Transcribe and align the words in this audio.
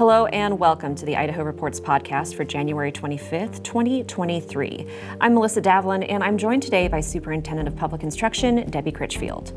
Hello 0.00 0.24
and 0.24 0.58
welcome 0.58 0.94
to 0.94 1.04
the 1.04 1.14
Idaho 1.14 1.42
Reports 1.42 1.78
podcast 1.78 2.34
for 2.34 2.42
January 2.42 2.90
25th, 2.90 3.62
2023. 3.62 4.86
I'm 5.20 5.34
Melissa 5.34 5.60
Davlin 5.60 6.06
and 6.08 6.24
I'm 6.24 6.38
joined 6.38 6.62
today 6.62 6.88
by 6.88 7.00
Superintendent 7.00 7.68
of 7.68 7.76
Public 7.76 8.02
Instruction, 8.02 8.70
Debbie 8.70 8.92
Critchfield. 8.92 9.52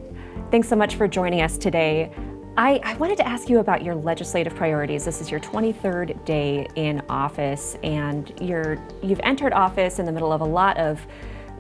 Thanks 0.52 0.68
so 0.68 0.76
much 0.76 0.96
for 0.96 1.08
joining 1.08 1.40
us 1.40 1.58
today. 1.58 2.12
I, 2.58 2.82
I, 2.84 2.98
wanted 2.98 3.16
to 3.20 3.26
ask 3.26 3.48
you 3.48 3.60
about 3.60 3.86
your 3.86 3.96
legislative 3.96 4.54
priorities. 4.54 5.06
This 5.06 5.22
is 5.22 5.32
your 5.32 5.40
23rd 5.40 6.26
day 6.26 6.68
in 6.76 7.02
office, 7.08 7.78
and 7.82 8.34
you're, 8.42 8.78
you've 9.02 9.22
entered 9.24 9.54
office 9.54 10.00
in 10.00 10.06
the 10.06 10.12
middle 10.12 10.34
of 10.34 10.42
a 10.42 10.46
lot 10.46 10.76
of 10.76 11.08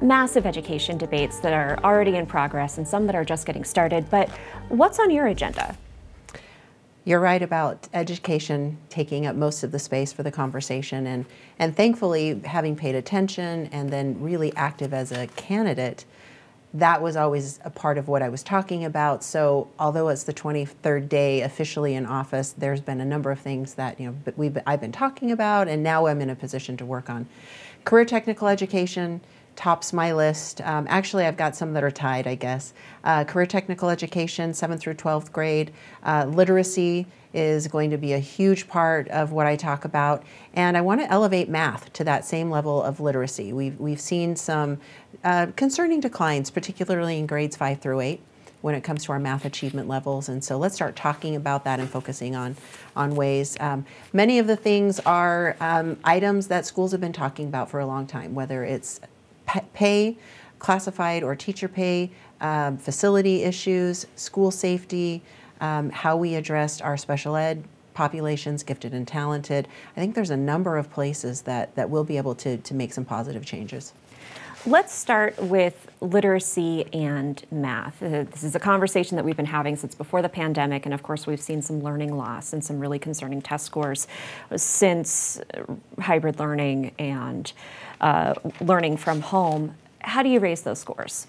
massive 0.02 0.46
education 0.46 0.98
debates 0.98 1.40
that 1.40 1.54
are 1.54 1.80
already 1.86 2.18
in 2.18 2.26
progress 2.26 2.80
and 2.80 2.86
some 2.86 3.06
that 3.06 3.16
are 3.16 3.24
just 3.24 3.46
getting 3.46 3.64
started. 3.64 4.10
But 4.10 4.30
what's 4.68 5.00
on 5.00 5.10
your 5.10 5.28
agenda? 5.28 5.78
You're 7.06 7.20
right 7.20 7.42
about 7.42 7.90
education 7.94 8.78
taking 8.90 9.26
up 9.26 9.36
most 9.36 9.64
of 9.64 9.74
the 9.74 9.80
space 9.80 10.14
for 10.14 10.24
the 10.24 10.32
conversation, 10.32 11.06
and, 11.06 11.26
and 11.60 11.76
thankfully, 11.76 12.40
having 12.46 12.78
paid 12.78 12.96
attention 12.96 13.68
and 13.74 13.90
then 13.90 14.22
really 14.22 14.56
active 14.56 14.94
as 14.94 15.12
a 15.12 15.28
candidate, 15.28 16.06
that 16.74 17.02
was 17.02 17.18
always 17.18 17.60
a 17.66 17.70
part 17.70 17.98
of 17.98 18.08
what 18.08 18.22
I 18.22 18.30
was 18.30 18.42
talking 18.42 18.86
about. 18.86 19.22
So, 19.22 19.68
although 19.78 20.08
it's 20.08 20.24
the 20.24 20.34
23rd 20.34 21.10
day 21.10 21.42
officially 21.42 21.94
in 21.94 22.06
office, 22.06 22.54
there's 22.58 22.82
been 22.82 23.02
a 23.02 23.06
number 23.06 23.32
of 23.32 23.40
things 23.40 23.74
that 23.74 24.00
you 24.00 24.08
know 24.08 24.34
we've 24.38 24.58
I've 24.66 24.82
been 24.82 24.94
talking 24.94 25.32
about, 25.32 25.68
and 25.68 25.84
now 25.84 26.08
I'm 26.08 26.22
in 26.22 26.30
a 26.30 26.36
position 26.36 26.78
to 26.78 26.86
work 26.86 27.10
on 27.10 27.28
career 27.84 28.06
technical 28.06 28.48
education, 28.48 29.20
tops 29.56 29.94
my 29.94 30.14
list. 30.14 30.62
Um, 30.62 30.86
actually, 30.90 31.26
I've 31.26 31.38
got 31.38 31.56
some 31.56 31.74
that 31.74 31.84
are 31.84 31.92
tied, 31.92 32.28
I 32.28 32.36
guess. 32.36 32.74
Uh, 33.04 33.24
career 33.24 33.46
technical 33.46 33.90
education, 33.90 34.52
7th 34.52 34.80
through 34.80 34.96
12th 34.96 35.32
grade. 35.32 35.72
Uh, 36.04 36.26
literacy 36.28 37.06
is 37.34 37.68
going 37.68 37.90
to 37.90 37.98
be 37.98 38.14
a 38.14 38.20
huge 38.20 38.68
part 38.68 39.08
of 39.10 39.32
what 39.32 39.48
I 39.48 39.56
talk 39.56 39.86
about. 39.86 40.24
And 40.54 40.78
I 40.78 40.82
want 40.82 41.02
to 41.02 41.12
elevate 41.12 41.50
math 41.50 41.92
to 41.94 42.04
that 42.04 42.26
same 42.26 42.50
level 42.50 42.82
of 42.82 43.00
literacy. 43.00 43.54
We've, 43.54 43.80
we've 43.80 44.00
seen 44.00 44.36
some 44.36 44.80
uh, 45.24 45.48
concerning 45.56 46.00
declines, 46.00 46.52
particularly 46.52 47.18
in 47.18 47.26
grades 47.26 47.56
5 47.56 47.80
through 47.80 48.02
8 48.02 48.22
when 48.62 48.76
it 48.76 48.82
comes 48.82 49.04
to 49.04 49.12
our 49.12 49.20
math 49.20 49.44
achievement 49.44 49.90
levels. 49.90 50.30
And 50.30 50.42
so 50.42 50.58
let's 50.58 50.74
start 50.74 50.96
talking 50.96 51.36
about 51.36 51.66
that 51.66 51.82
and 51.82 51.90
focusing 51.90 52.34
on, 52.34 52.56
on 52.96 53.14
ways. 53.14 53.58
Um, 53.60 53.86
many 54.14 54.40
of 54.40 54.48
the 54.48 54.56
things 54.56 55.02
are 55.02 55.58
um, 55.60 55.98
items 56.06 56.48
that 56.48 56.66
schools 56.66 56.94
have 56.94 57.02
been 57.02 57.12
talking 57.12 57.48
about 57.48 57.70
for 57.70 57.82
a 57.82 57.86
long 57.86 58.08
time, 58.08 58.34
whether 58.34 58.64
it's 58.64 59.02
pay, 59.46 60.18
classified 60.60 61.24
or 61.24 61.36
teacher 61.36 61.68
pay, 61.68 62.12
um, 62.42 62.78
facility 62.78 63.44
issues, 63.44 64.06
school 64.16 64.52
safety, 64.52 65.22
um, 65.62 65.90
how 65.90 66.18
we 66.18 66.36
addressed 66.36 66.82
our 66.82 66.98
special 66.98 67.36
ed 67.36 67.64
populations, 67.94 68.64
gifted 68.64 68.94
and 68.94 69.08
talented. 69.08 69.68
I 69.96 70.00
think 70.00 70.16
there's 70.16 70.30
a 70.30 70.38
number 70.38 70.78
of 70.78 70.92
places 70.92 71.42
that, 71.44 71.76
that 71.76 71.90
we'll 71.90 72.04
be 72.04 72.18
able 72.18 72.36
to, 72.36 72.58
to 72.58 72.74
make 72.74 72.92
some 72.92 73.06
positive 73.06 73.46
changes. 73.46 73.94
Let's 74.66 74.94
start 74.94 75.38
with 75.44 75.92
literacy 76.00 76.86
and 76.94 77.44
math. 77.52 78.02
Uh, 78.02 78.24
this 78.24 78.46
is 78.46 78.56
a 78.56 78.62
conversation 78.62 79.18
that 79.18 79.26
we've 79.26 79.36
been 79.36 79.46
having 79.46 79.76
since 79.76 79.94
before 79.94 80.22
the 80.22 80.30
pandemic, 80.30 80.86
and 80.86 80.94
of 80.94 81.04
course, 81.04 81.28
we've 81.28 81.42
seen 81.42 81.62
some 81.62 81.84
learning 81.84 82.16
loss 82.16 82.54
and 82.54 82.64
some 82.64 82.80
really 82.80 82.98
concerning 82.98 83.42
test 83.42 83.66
scores 83.66 84.08
since 84.56 85.42
hybrid 86.00 86.40
learning 86.40 86.94
and 86.98 87.52
uh, 88.00 88.36
learning 88.62 88.96
from 88.96 89.20
home. 89.20 89.76
How 90.00 90.24
do 90.24 90.30
you 90.30 90.40
raise 90.40 90.62
those 90.62 90.80
scores? 90.80 91.28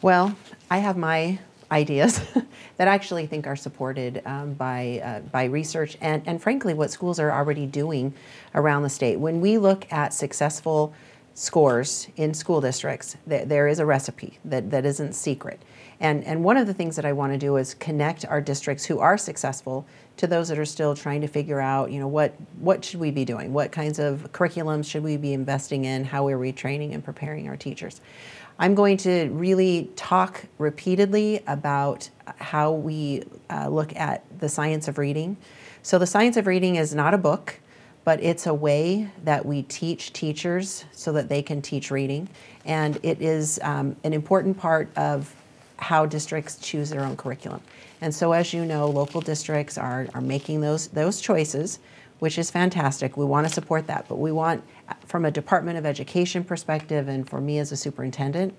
Well, 0.00 0.36
I 0.70 0.78
have 0.78 0.96
my 0.96 1.40
ideas 1.72 2.20
that 2.76 2.86
I 2.86 2.94
actually 2.94 3.26
think 3.26 3.48
are 3.48 3.56
supported 3.56 4.22
um, 4.24 4.54
by, 4.54 5.02
uh, 5.04 5.20
by 5.30 5.46
research 5.46 5.98
and, 6.00 6.22
and 6.26 6.40
frankly 6.40 6.74
what 6.74 6.92
schools 6.92 7.18
are 7.18 7.32
already 7.32 7.66
doing 7.66 8.14
around 8.54 8.84
the 8.84 8.88
state. 8.88 9.18
When 9.18 9.40
we 9.40 9.58
look 9.58 9.92
at 9.92 10.14
successful 10.14 10.94
scores 11.38 12.08
in 12.16 12.34
school 12.34 12.60
districts, 12.60 13.16
th- 13.28 13.46
there 13.46 13.68
is 13.68 13.78
a 13.78 13.86
recipe 13.86 14.40
that, 14.44 14.70
that 14.72 14.84
isn't 14.84 15.12
secret. 15.12 15.62
And, 16.00 16.24
and 16.24 16.42
one 16.42 16.56
of 16.56 16.66
the 16.66 16.74
things 16.74 16.96
that 16.96 17.04
I 17.04 17.12
want 17.12 17.32
to 17.32 17.38
do 17.38 17.56
is 17.56 17.74
connect 17.74 18.24
our 18.24 18.40
districts 18.40 18.84
who 18.84 18.98
are 18.98 19.16
successful 19.16 19.86
to 20.16 20.26
those 20.26 20.48
that 20.48 20.58
are 20.58 20.64
still 20.64 20.96
trying 20.96 21.20
to 21.20 21.28
figure 21.28 21.60
out, 21.60 21.92
you 21.92 22.00
know, 22.00 22.08
what, 22.08 22.34
what 22.58 22.84
should 22.84 22.98
we 22.98 23.12
be 23.12 23.24
doing? 23.24 23.52
What 23.52 23.70
kinds 23.70 24.00
of 24.00 24.32
curriculums 24.32 24.90
should 24.90 25.04
we 25.04 25.16
be 25.16 25.32
investing 25.32 25.84
in? 25.84 26.04
How 26.04 26.26
are 26.26 26.38
we 26.38 26.50
training 26.50 26.92
and 26.92 27.04
preparing 27.04 27.48
our 27.48 27.56
teachers? 27.56 28.00
I'm 28.58 28.74
going 28.74 28.96
to 28.98 29.28
really 29.28 29.92
talk 29.94 30.44
repeatedly 30.58 31.40
about 31.46 32.10
how 32.38 32.72
we 32.72 33.22
uh, 33.48 33.68
look 33.68 33.94
at 33.94 34.24
the 34.40 34.48
science 34.48 34.88
of 34.88 34.98
reading. 34.98 35.36
So, 35.82 36.00
the 36.00 36.06
science 36.06 36.36
of 36.36 36.48
reading 36.48 36.74
is 36.74 36.92
not 36.92 37.14
a 37.14 37.18
book 37.18 37.60
but 38.08 38.22
it's 38.22 38.46
a 38.46 38.54
way 38.54 39.06
that 39.24 39.44
we 39.44 39.64
teach 39.64 40.14
teachers 40.14 40.86
so 40.92 41.12
that 41.12 41.28
they 41.28 41.42
can 41.42 41.60
teach 41.60 41.90
reading. 41.90 42.26
And 42.64 42.98
it 43.02 43.20
is 43.20 43.60
um, 43.62 43.96
an 44.02 44.14
important 44.14 44.56
part 44.56 44.88
of 44.96 45.36
how 45.76 46.06
districts 46.06 46.56
choose 46.56 46.88
their 46.88 47.02
own 47.02 47.18
curriculum. 47.18 47.60
And 48.00 48.14
so, 48.14 48.32
as 48.32 48.54
you 48.54 48.64
know, 48.64 48.86
local 48.88 49.20
districts 49.20 49.76
are, 49.76 50.08
are 50.14 50.22
making 50.22 50.62
those, 50.62 50.88
those 50.88 51.20
choices, 51.20 51.80
which 52.18 52.38
is 52.38 52.50
fantastic. 52.50 53.18
We 53.18 53.26
want 53.26 53.46
to 53.46 53.52
support 53.52 53.86
that, 53.88 54.08
but 54.08 54.16
we 54.16 54.32
want, 54.32 54.64
from 55.04 55.26
a 55.26 55.30
Department 55.30 55.76
of 55.76 55.84
Education 55.84 56.44
perspective, 56.44 57.08
and 57.08 57.28
for 57.28 57.42
me 57.42 57.58
as 57.58 57.72
a 57.72 57.76
superintendent, 57.76 58.54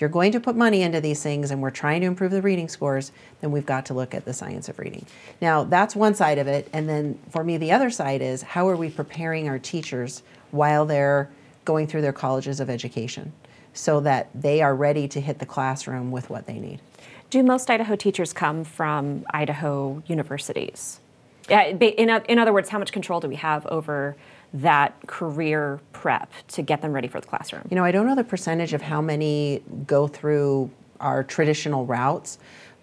if 0.00 0.02
you're 0.02 0.08
going 0.08 0.32
to 0.32 0.40
put 0.40 0.56
money 0.56 0.80
into 0.80 0.98
these 0.98 1.22
things 1.22 1.50
and 1.50 1.60
we're 1.60 1.68
trying 1.68 2.00
to 2.00 2.06
improve 2.06 2.30
the 2.30 2.40
reading 2.40 2.70
scores, 2.70 3.12
then 3.42 3.52
we've 3.52 3.66
got 3.66 3.84
to 3.84 3.92
look 3.92 4.14
at 4.14 4.24
the 4.24 4.32
science 4.32 4.70
of 4.70 4.78
reading. 4.78 5.04
Now, 5.42 5.62
that's 5.64 5.94
one 5.94 6.14
side 6.14 6.38
of 6.38 6.46
it. 6.46 6.70
And 6.72 6.88
then 6.88 7.18
for 7.28 7.44
me, 7.44 7.58
the 7.58 7.70
other 7.70 7.90
side 7.90 8.22
is 8.22 8.40
how 8.40 8.66
are 8.70 8.76
we 8.76 8.88
preparing 8.88 9.46
our 9.46 9.58
teachers 9.58 10.22
while 10.52 10.86
they're 10.86 11.28
going 11.66 11.86
through 11.86 12.00
their 12.00 12.14
colleges 12.14 12.60
of 12.60 12.70
education 12.70 13.34
so 13.74 14.00
that 14.00 14.30
they 14.34 14.62
are 14.62 14.74
ready 14.74 15.06
to 15.06 15.20
hit 15.20 15.38
the 15.38 15.44
classroom 15.44 16.10
with 16.10 16.30
what 16.30 16.46
they 16.46 16.58
need? 16.58 16.80
Do 17.28 17.42
most 17.42 17.68
Idaho 17.68 17.94
teachers 17.94 18.32
come 18.32 18.64
from 18.64 19.26
Idaho 19.34 20.02
universities? 20.06 21.00
In, 21.50 22.08
in 22.08 22.38
other 22.38 22.54
words, 22.54 22.70
how 22.70 22.78
much 22.78 22.90
control 22.90 23.20
do 23.20 23.28
we 23.28 23.36
have 23.36 23.66
over 23.66 24.16
that 24.52 24.94
career 25.06 25.80
prep 25.92 26.32
to 26.48 26.62
get 26.62 26.82
them 26.82 26.92
ready 26.92 27.08
for 27.08 27.20
the 27.20 27.26
classroom? 27.26 27.66
You 27.70 27.76
know, 27.76 27.84
I 27.84 27.92
don't 27.92 28.06
know 28.06 28.14
the 28.14 28.24
percentage 28.24 28.72
of 28.72 28.82
how 28.82 29.00
many 29.00 29.62
go 29.86 30.06
through 30.06 30.70
our 31.00 31.22
traditional 31.22 31.86
routes, 31.86 32.38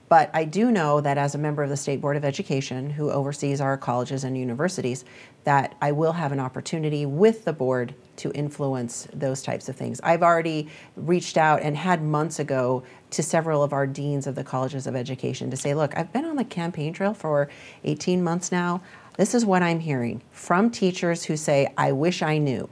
but 0.09 0.29
I 0.33 0.45
do 0.45 0.71
know 0.71 1.01
that 1.01 1.17
as 1.17 1.35
a 1.35 1.37
member 1.37 1.63
of 1.63 1.69
the 1.69 1.75
State 1.75 1.99
Board 1.99 2.15
of 2.15 2.23
Education, 2.23 2.89
who 2.89 3.11
oversees 3.11 3.59
our 3.59 3.77
colleges 3.77 4.23
and 4.23 4.37
universities, 4.37 5.03
that 5.43 5.75
I 5.81 5.91
will 5.91 6.13
have 6.13 6.31
an 6.31 6.39
opportunity 6.39 7.05
with 7.05 7.43
the 7.43 7.51
board 7.51 7.93
to 8.17 8.31
influence 8.31 9.07
those 9.13 9.41
types 9.41 9.67
of 9.67 9.75
things. 9.75 9.99
I've 10.03 10.23
already 10.23 10.69
reached 10.95 11.37
out 11.37 11.61
and 11.61 11.75
had 11.75 12.01
months 12.01 12.39
ago 12.39 12.83
to 13.11 13.23
several 13.23 13.63
of 13.63 13.73
our 13.73 13.85
deans 13.85 14.27
of 14.27 14.35
the 14.35 14.43
colleges 14.43 14.87
of 14.87 14.95
education 14.95 15.51
to 15.51 15.57
say, 15.57 15.73
look, 15.73 15.97
I've 15.97 16.11
been 16.13 16.25
on 16.25 16.37
the 16.37 16.45
campaign 16.45 16.93
trail 16.93 17.13
for 17.13 17.49
18 17.83 18.23
months 18.23 18.51
now. 18.51 18.81
This 19.17 19.33
is 19.33 19.45
what 19.45 19.63
I'm 19.63 19.79
hearing 19.79 20.21
from 20.31 20.69
teachers 20.69 21.25
who 21.25 21.35
say, 21.35 21.73
I 21.75 21.91
wish 21.91 22.21
I 22.21 22.37
knew. 22.37 22.69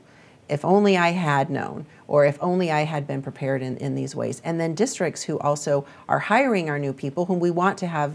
If 0.48 0.64
only 0.64 0.96
I 0.96 1.10
had 1.10 1.50
known, 1.50 1.88
or 2.08 2.24
if 2.24 2.38
only 2.40 2.72
I 2.72 2.82
had 2.84 3.08
been 3.08 3.24
prepared 3.24 3.64
in, 3.64 3.78
in 3.78 3.96
these 3.96 4.16
ways. 4.16 4.44
And 4.46 4.62
then 4.62 4.76
districts 4.76 5.24
who 5.24 5.40
also 5.40 5.88
are 6.08 6.20
hiring 6.20 6.70
our 6.70 6.78
new 6.78 6.94
people, 6.94 7.26
whom 7.26 7.40
we 7.40 7.50
want 7.50 7.80
to 7.80 7.88
have 7.88 8.14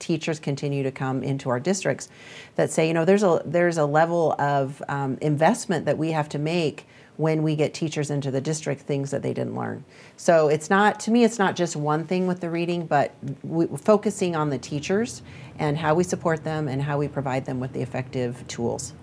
teachers 0.00 0.40
continue 0.40 0.82
to 0.82 0.90
come 0.90 1.22
into 1.22 1.48
our 1.48 1.60
districts, 1.60 2.08
that 2.56 2.72
say, 2.72 2.88
you 2.88 2.94
know, 2.94 3.04
there's 3.04 3.22
a 3.22 3.40
there's 3.44 3.78
a 3.78 3.86
level 3.86 4.34
of 4.40 4.82
um, 4.88 5.16
investment 5.20 5.84
that 5.84 5.96
we 5.96 6.10
have 6.10 6.28
to 6.30 6.40
make 6.40 6.88
when 7.16 7.42
we 7.42 7.54
get 7.54 7.74
teachers 7.74 8.10
into 8.10 8.30
the 8.30 8.40
district 8.40 8.82
things 8.82 9.10
that 9.10 9.22
they 9.22 9.34
didn't 9.34 9.54
learn. 9.54 9.84
So 10.16 10.48
it's 10.48 10.70
not, 10.70 11.00
to 11.00 11.10
me, 11.10 11.24
it's 11.24 11.38
not 11.38 11.56
just 11.56 11.76
one 11.76 12.06
thing 12.06 12.26
with 12.26 12.40
the 12.40 12.50
reading, 12.50 12.86
but 12.86 13.14
we, 13.42 13.66
focusing 13.66 14.34
on 14.34 14.50
the 14.50 14.58
teachers 14.58 15.22
and 15.58 15.76
how 15.76 15.94
we 15.94 16.04
support 16.04 16.44
them 16.44 16.66
and 16.68 16.82
how 16.82 16.98
we 16.98 17.08
provide 17.08 17.44
them 17.44 17.60
with 17.60 17.72
the 17.72 17.82
effective 17.82 18.46
tools. 18.48 18.94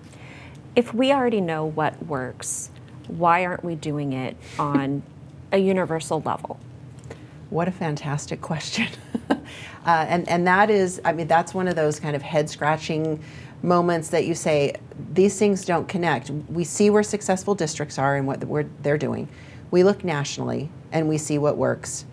If 0.76 0.94
we 0.94 1.12
already 1.12 1.42
know 1.42 1.66
what 1.66 2.04
works, 2.06 2.72
why 3.08 3.46
aren't 3.46 3.64
we 3.64 3.76
doing 3.76 4.14
it 4.14 4.36
on 4.60 5.04
a 5.52 5.58
universal 5.58 6.22
level? 6.22 6.60
What 7.50 7.68
a 7.68 7.72
fantastic 7.72 8.42
question. 8.42 8.88
uh, 9.30 9.36
and, 9.86 10.28
and 10.28 10.48
that 10.48 10.70
is, 10.70 11.00
I 11.06 11.14
mean, 11.14 11.28
that's 11.28 11.54
one 11.54 11.68
of 11.68 11.76
those 11.76 12.00
kind 12.00 12.16
of 12.16 12.22
head 12.22 12.50
scratching 12.50 13.24
moments 13.64 14.10
that 14.10 14.26
you 14.26 14.36
say 14.36 14.74
these 15.14 15.38
things 15.38 15.66
don't 15.66 15.88
connect. 15.88 16.30
We 16.30 16.64
see 16.64 16.90
where 16.90 17.04
successful 17.04 17.56
districts 17.56 17.98
are 17.98 18.16
and 18.16 18.28
what 18.28 18.42
they're 18.84 18.98
doing. 18.98 19.28
We 19.72 19.84
look 19.84 20.04
nationally 20.04 20.70
and 20.92 21.10
we 21.10 21.18
see 21.18 21.38
what 21.38 21.58
works. 21.58 22.06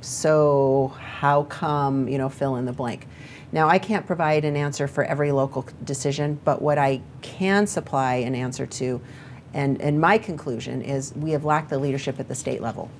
So 0.00 0.94
how 0.98 1.44
come 1.44 2.08
you 2.08 2.18
know 2.18 2.28
fill 2.28 2.56
in 2.56 2.64
the 2.64 2.72
blank? 2.72 3.06
Now 3.52 3.68
I 3.68 3.78
can't 3.78 4.06
provide 4.06 4.44
an 4.44 4.56
answer 4.56 4.86
for 4.88 5.04
every 5.04 5.32
local 5.32 5.66
decision, 5.84 6.40
but 6.44 6.62
what 6.62 6.78
I 6.78 7.00
can 7.22 7.66
supply 7.66 8.16
an 8.16 8.34
answer 8.34 8.66
to, 8.66 9.00
and 9.52 9.80
and 9.80 10.00
my 10.00 10.18
conclusion 10.18 10.82
is 10.82 11.14
we 11.14 11.32
have 11.32 11.44
lacked 11.44 11.70
the 11.70 11.78
leadership 11.78 12.18
at 12.20 12.28
the 12.28 12.34
state 12.34 12.62
level. 12.62 12.90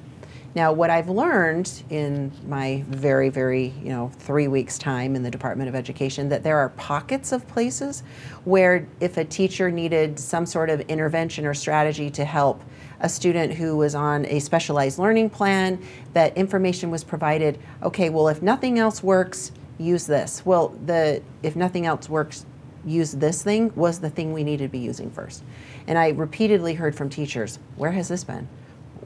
Now, 0.52 0.72
what 0.72 0.90
I've 0.90 1.08
learned 1.08 1.84
in 1.90 2.32
my 2.48 2.84
very, 2.88 3.28
very, 3.28 3.72
you 3.82 3.90
know, 3.90 4.10
three 4.18 4.48
weeks' 4.48 4.78
time 4.78 5.14
in 5.14 5.22
the 5.22 5.30
Department 5.30 5.68
of 5.68 5.76
Education, 5.76 6.28
that 6.30 6.42
there 6.42 6.58
are 6.58 6.70
pockets 6.70 7.30
of 7.30 7.46
places 7.46 8.02
where 8.44 8.88
if 8.98 9.16
a 9.16 9.24
teacher 9.24 9.70
needed 9.70 10.18
some 10.18 10.46
sort 10.46 10.68
of 10.68 10.80
intervention 10.82 11.46
or 11.46 11.54
strategy 11.54 12.10
to 12.10 12.24
help 12.24 12.64
a 12.98 13.08
student 13.08 13.54
who 13.54 13.76
was 13.76 13.94
on 13.94 14.26
a 14.26 14.40
specialized 14.40 14.98
learning 14.98 15.30
plan, 15.30 15.80
that 16.14 16.36
information 16.36 16.90
was 16.90 17.04
provided, 17.04 17.56
okay, 17.84 18.10
well, 18.10 18.26
if 18.26 18.42
nothing 18.42 18.80
else 18.80 19.04
works, 19.04 19.52
use 19.78 20.04
this. 20.06 20.44
Well, 20.44 20.70
the 20.84 21.22
if 21.44 21.54
nothing 21.54 21.86
else 21.86 22.08
works, 22.08 22.44
use 22.84 23.12
this 23.12 23.42
thing 23.44 23.72
was 23.76 24.00
the 24.00 24.10
thing 24.10 24.32
we 24.32 24.42
needed 24.42 24.64
to 24.64 24.68
be 24.68 24.78
using 24.78 25.10
first. 25.10 25.44
And 25.86 25.96
I 25.96 26.08
repeatedly 26.08 26.74
heard 26.74 26.96
from 26.96 27.08
teachers, 27.08 27.60
where 27.76 27.92
has 27.92 28.08
this 28.08 28.24
been? 28.24 28.48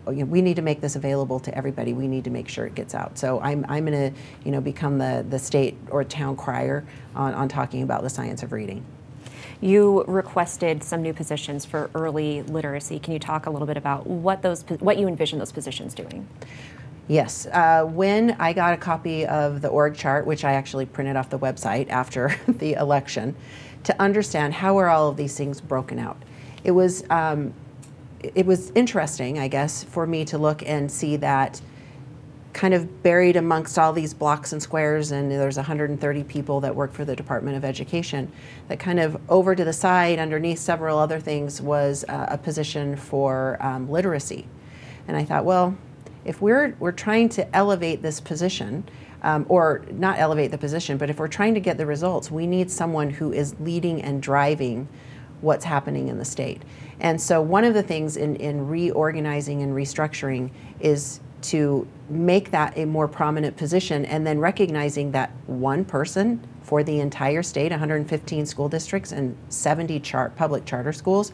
We 0.06 0.42
need 0.42 0.56
to 0.56 0.62
make 0.62 0.80
this 0.80 0.96
available 0.96 1.40
to 1.40 1.56
everybody. 1.56 1.92
We 1.92 2.08
need 2.08 2.24
to 2.24 2.30
make 2.30 2.48
sure 2.48 2.66
it 2.66 2.74
gets 2.74 2.94
out. 2.94 3.18
So 3.18 3.40
I'm, 3.40 3.64
I'm 3.68 3.86
going 3.86 4.12
to, 4.12 4.18
you 4.44 4.52
know, 4.52 4.60
become 4.60 4.98
the, 4.98 5.24
the 5.28 5.38
state 5.38 5.76
or 5.90 6.04
town 6.04 6.36
crier 6.36 6.84
on, 7.14 7.34
on 7.34 7.48
talking 7.48 7.82
about 7.82 8.02
the 8.02 8.10
science 8.10 8.42
of 8.42 8.52
reading. 8.52 8.84
You 9.60 10.04
requested 10.06 10.82
some 10.82 11.02
new 11.02 11.14
positions 11.14 11.64
for 11.64 11.90
early 11.94 12.42
literacy. 12.42 12.98
Can 12.98 13.12
you 13.12 13.18
talk 13.18 13.46
a 13.46 13.50
little 13.50 13.66
bit 13.66 13.76
about 13.76 14.06
what 14.06 14.42
those, 14.42 14.62
what 14.80 14.98
you 14.98 15.08
envision 15.08 15.38
those 15.38 15.52
positions 15.52 15.94
doing? 15.94 16.28
Yes. 17.06 17.46
Uh, 17.46 17.84
when 17.84 18.32
I 18.38 18.52
got 18.52 18.72
a 18.72 18.76
copy 18.76 19.26
of 19.26 19.60
the 19.60 19.68
org 19.68 19.94
chart, 19.94 20.26
which 20.26 20.44
I 20.44 20.52
actually 20.52 20.86
printed 20.86 21.16
off 21.16 21.30
the 21.30 21.38
website 21.38 21.88
after 21.90 22.34
the 22.48 22.74
election, 22.74 23.36
to 23.84 24.00
understand 24.00 24.54
how 24.54 24.78
are 24.78 24.88
all 24.88 25.08
of 25.08 25.16
these 25.16 25.36
things 25.36 25.60
broken 25.60 25.98
out, 25.98 26.16
it 26.64 26.70
was 26.70 27.04
um, 27.10 27.52
it 28.34 28.46
was 28.46 28.70
interesting, 28.74 29.38
I 29.38 29.48
guess, 29.48 29.84
for 29.84 30.06
me 30.06 30.24
to 30.26 30.38
look 30.38 30.62
and 30.66 30.90
see 30.90 31.16
that 31.16 31.60
kind 32.52 32.72
of 32.72 33.02
buried 33.02 33.36
amongst 33.36 33.78
all 33.78 33.92
these 33.92 34.14
blocks 34.14 34.52
and 34.52 34.62
squares, 34.62 35.10
and 35.10 35.30
there's 35.30 35.56
130 35.56 36.24
people 36.24 36.60
that 36.60 36.74
work 36.74 36.92
for 36.92 37.04
the 37.04 37.16
Department 37.16 37.56
of 37.56 37.64
Education. 37.64 38.30
That 38.68 38.78
kind 38.78 39.00
of 39.00 39.20
over 39.28 39.54
to 39.54 39.64
the 39.64 39.72
side, 39.72 40.18
underneath 40.18 40.60
several 40.60 40.98
other 40.98 41.18
things, 41.18 41.60
was 41.60 42.04
uh, 42.08 42.26
a 42.28 42.38
position 42.38 42.96
for 42.96 43.58
um, 43.60 43.90
literacy. 43.90 44.46
And 45.08 45.16
I 45.16 45.24
thought, 45.24 45.44
well, 45.44 45.76
if 46.24 46.40
we're 46.40 46.74
we're 46.78 46.92
trying 46.92 47.28
to 47.30 47.54
elevate 47.54 48.02
this 48.02 48.20
position, 48.20 48.84
um, 49.22 49.46
or 49.48 49.84
not 49.90 50.18
elevate 50.18 50.50
the 50.50 50.58
position, 50.58 50.96
but 50.96 51.10
if 51.10 51.18
we're 51.18 51.28
trying 51.28 51.54
to 51.54 51.60
get 51.60 51.76
the 51.76 51.86
results, 51.86 52.30
we 52.30 52.46
need 52.46 52.70
someone 52.70 53.10
who 53.10 53.32
is 53.32 53.58
leading 53.58 54.00
and 54.02 54.22
driving 54.22 54.86
what's 55.44 55.64
happening 55.64 56.08
in 56.08 56.18
the 56.18 56.24
state. 56.24 56.62
And 57.00 57.20
so, 57.20 57.40
one 57.40 57.64
of 57.64 57.74
the 57.74 57.82
things 57.82 58.16
in, 58.16 58.36
in 58.36 58.66
reorganizing 58.66 59.62
and 59.62 59.72
restructuring 59.72 60.50
is 60.80 61.20
to 61.42 61.86
make 62.08 62.50
that 62.50 62.76
a 62.78 62.86
more 62.86 63.06
prominent 63.06 63.56
position 63.56 64.06
and 64.06 64.26
then 64.26 64.38
recognizing 64.38 65.12
that 65.12 65.30
one 65.46 65.84
person 65.84 66.40
for 66.62 66.82
the 66.82 67.00
entire 67.00 67.42
state 67.42 67.70
115 67.70 68.46
school 68.46 68.68
districts 68.68 69.12
and 69.12 69.36
70 69.50 70.00
char- 70.00 70.30
public 70.30 70.64
charter 70.64 70.92
schools 70.92 71.32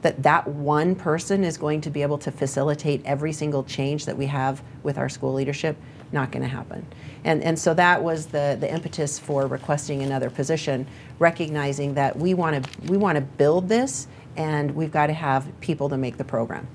that 0.00 0.22
that 0.22 0.48
one 0.48 0.94
person 0.94 1.44
is 1.44 1.58
going 1.58 1.82
to 1.82 1.90
be 1.90 2.00
able 2.00 2.16
to 2.16 2.32
facilitate 2.32 3.02
every 3.04 3.32
single 3.32 3.62
change 3.62 4.06
that 4.06 4.16
we 4.16 4.24
have 4.24 4.62
with 4.82 4.96
our 4.96 5.10
school 5.10 5.34
leadership 5.34 5.76
not 6.10 6.32
going 6.32 6.42
to 6.42 6.48
happen 6.48 6.86
and, 7.24 7.42
and 7.42 7.58
so 7.58 7.74
that 7.74 8.02
was 8.02 8.26
the, 8.26 8.56
the 8.58 8.72
impetus 8.72 9.18
for 9.18 9.46
requesting 9.46 10.02
another 10.02 10.30
position 10.30 10.86
recognizing 11.18 11.94
that 11.94 12.16
we 12.16 12.34
want 12.34 12.64
to 12.64 12.80
we 12.82 12.96
want 12.96 13.16
to 13.16 13.20
build 13.20 13.68
this 13.68 14.06
and 14.36 14.74
we've 14.74 14.92
got 14.92 15.08
to 15.08 15.12
have 15.12 15.48
people 15.60 15.88
to 15.88 15.96
make 15.96 16.16
the 16.16 16.24
program. 16.24 16.66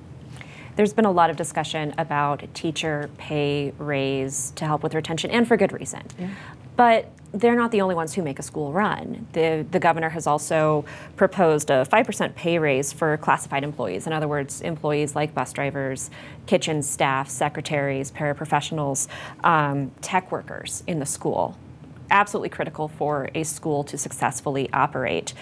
There's 0.76 0.94
been 0.94 1.06
a 1.06 1.12
lot 1.12 1.30
of 1.30 1.38
discussion 1.38 1.96
about 1.98 2.44
teacher 2.54 3.10
pay 3.18 3.74
raise 3.78 4.52
to 4.52 4.66
help 4.66 4.84
with 4.84 4.94
retention, 4.94 5.32
and 5.32 5.48
for 5.48 5.56
good 5.56 5.72
reason. 5.72 6.04
Yeah. 6.20 6.30
But 6.76 7.10
they're 7.36 7.56
not 7.56 7.72
the 7.72 7.82
only 7.82 7.96
ones 7.96 8.14
who 8.14 8.22
make 8.24 8.40
a 8.40 8.44
school 8.44 8.72
run. 8.72 9.28
The, 9.34 9.66
the 9.70 9.80
governor 9.80 10.10
has 10.10 10.26
also 10.26 10.86
proposed 11.18 11.70
a 11.70 11.86
5% 11.86 12.36
pay 12.36 12.58
raise 12.58 12.94
for 12.94 13.18
classified 13.18 13.64
employees. 13.64 14.08
In 14.08 14.14
other 14.14 14.28
words, 14.28 14.62
employees 14.62 15.16
like 15.16 15.34
bus 15.34 15.52
drivers, 15.52 16.10
kitchen 16.46 16.82
staff, 16.82 17.30
secretaries, 17.30 18.12
paraprofessionals, 18.12 19.08
um, 19.44 19.92
tech 20.02 20.32
workers 20.32 20.84
in 20.88 21.00
the 21.00 21.06
school. 21.06 21.58
Absolutely 22.10 22.50
critical 22.50 22.88
for 22.88 23.30
a 23.36 23.44
school 23.44 23.84
to 23.84 23.98
successfully 23.98 24.70
operate. 24.72 25.34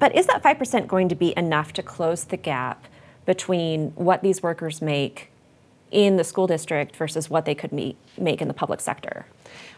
But 0.00 0.16
is 0.16 0.26
that 0.26 0.42
5% 0.42 0.88
going 0.88 1.08
to 1.08 1.14
be 1.14 1.32
enough 1.36 1.72
to 1.74 1.82
close 1.82 2.24
the 2.24 2.36
gap 2.36 2.86
between 3.26 3.90
what 3.90 4.22
these 4.22 4.42
workers 4.42 4.82
make 4.82 5.31
in 5.92 6.16
the 6.16 6.24
school 6.24 6.46
district 6.46 6.96
versus 6.96 7.30
what 7.30 7.44
they 7.44 7.54
could 7.54 7.72
meet, 7.72 7.96
make 8.18 8.42
in 8.42 8.48
the 8.48 8.54
public 8.54 8.80
sector? 8.80 9.26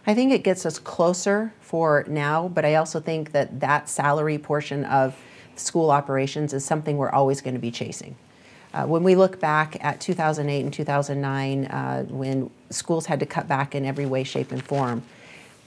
I 0.07 0.15
think 0.15 0.33
it 0.33 0.43
gets 0.43 0.65
us 0.65 0.79
closer 0.79 1.53
for 1.61 2.05
now, 2.07 2.49
but 2.49 2.65
I 2.65 2.77
also 2.77 3.01
think 3.01 3.33
that 3.33 3.61
that 3.61 3.89
salary 3.89 4.39
portion 4.39 4.85
of 4.85 5.17
school 5.57 5.91
operations 5.91 6.53
is 6.53 6.65
something 6.65 6.97
we're 6.97 7.11
always 7.11 7.41
going 7.41 7.55
to 7.55 7.61
be 7.61 7.71
chasing. 7.71 8.17
Uh, 8.73 8.85
when 8.87 9.05
we 9.05 9.15
look 9.15 9.39
back 9.39 9.77
at 9.85 10.01
2008 10.01 10.61
and 10.61 10.73
2009, 10.73 11.65
uh, 11.67 12.03
when 12.05 12.51
schools 12.71 13.07
had 13.07 13.21
to 13.21 13.27
cut 13.27 13.47
back 13.47 13.75
in 13.75 13.85
every 13.85 14.05
way, 14.05 14.25
shape, 14.25 14.51
and 14.51 14.63
form, 14.65 15.03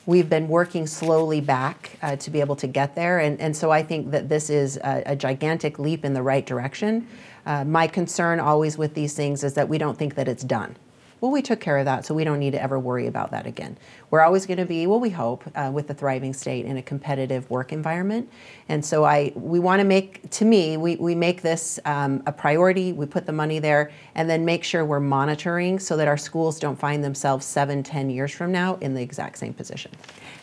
we've 0.06 0.30
been 0.30 0.48
working 0.48 0.86
slowly 0.86 1.40
back 1.40 1.98
uh, 2.02 2.16
to 2.18 2.30
be 2.30 2.42
able 2.42 2.56
to 2.56 2.68
get 2.68 2.96
there. 2.96 3.20
And, 3.20 3.40
and 3.40 3.56
so 3.56 3.72
I 3.72 3.82
think 3.82 4.12
that 4.12 4.30
this 4.30 4.50
is 4.50 4.78
a, 4.78 5.04
a 5.08 5.16
gigantic 5.16 5.80
leap 5.80 6.04
in 6.04 6.14
the 6.14 6.22
right 6.22 6.46
direction. 6.46 7.08
Uh, 7.48 7.64
my 7.64 7.88
concern 7.88 8.40
always 8.40 8.78
with 8.78 8.94
these 8.94 9.16
things 9.16 9.44
is 9.44 9.56
that 9.56 9.68
we 9.68 9.80
don't 9.80 9.98
think 9.98 10.14
that 10.14 10.28
it's 10.28 10.44
done 10.44 10.76
well, 11.20 11.32
we 11.32 11.42
took 11.42 11.60
care 11.60 11.80
of 11.80 11.86
that, 11.86 12.06
so 12.06 12.14
we 12.14 12.24
don't 12.24 12.38
need 12.38 12.52
to 12.52 12.62
ever 12.62 12.78
worry 12.78 13.08
about 13.08 13.32
that 13.32 13.48
again. 13.48 13.78
We're 14.12 14.22
always 14.22 14.46
going 14.46 14.60
to 14.60 14.66
be, 14.66 14.86
well, 14.86 15.00
we 15.00 15.10
hope, 15.10 15.44
uh, 15.56 15.72
with 15.74 15.90
a 15.90 15.94
thriving 15.96 16.32
state 16.32 16.66
in 16.66 16.78
a 16.78 16.82
competitive 16.84 17.50
work 17.50 17.74
environment. 17.74 18.30
And 18.70 18.86
so 18.86 19.04
I, 19.04 19.32
we 19.36 19.60
want 19.60 19.80
to 19.80 19.84
make, 19.84 20.30
to 20.32 20.46
me, 20.46 20.78
we, 20.78 20.96
we 20.98 21.16
make 21.16 21.42
this 21.42 21.80
um, 21.86 22.22
a 22.28 22.32
priority. 22.32 22.94
We 22.94 23.08
put 23.08 23.26
the 23.26 23.34
money 23.34 23.58
there, 23.58 23.92
and 24.14 24.30
then 24.30 24.46
make 24.46 24.64
sure 24.64 24.86
we're 24.86 25.00
monitoring 25.00 25.80
so 25.80 25.98
that 25.98 26.08
our 26.08 26.18
schools 26.18 26.60
don't 26.60 26.78
find 26.78 27.04
themselves 27.04 27.48
seven, 27.48 27.82
ten 27.82 28.12
years 28.12 28.32
from 28.32 28.52
now 28.52 28.76
in 28.76 28.94
the 28.94 29.02
exact 29.02 29.40
same 29.40 29.54
position. 29.54 29.92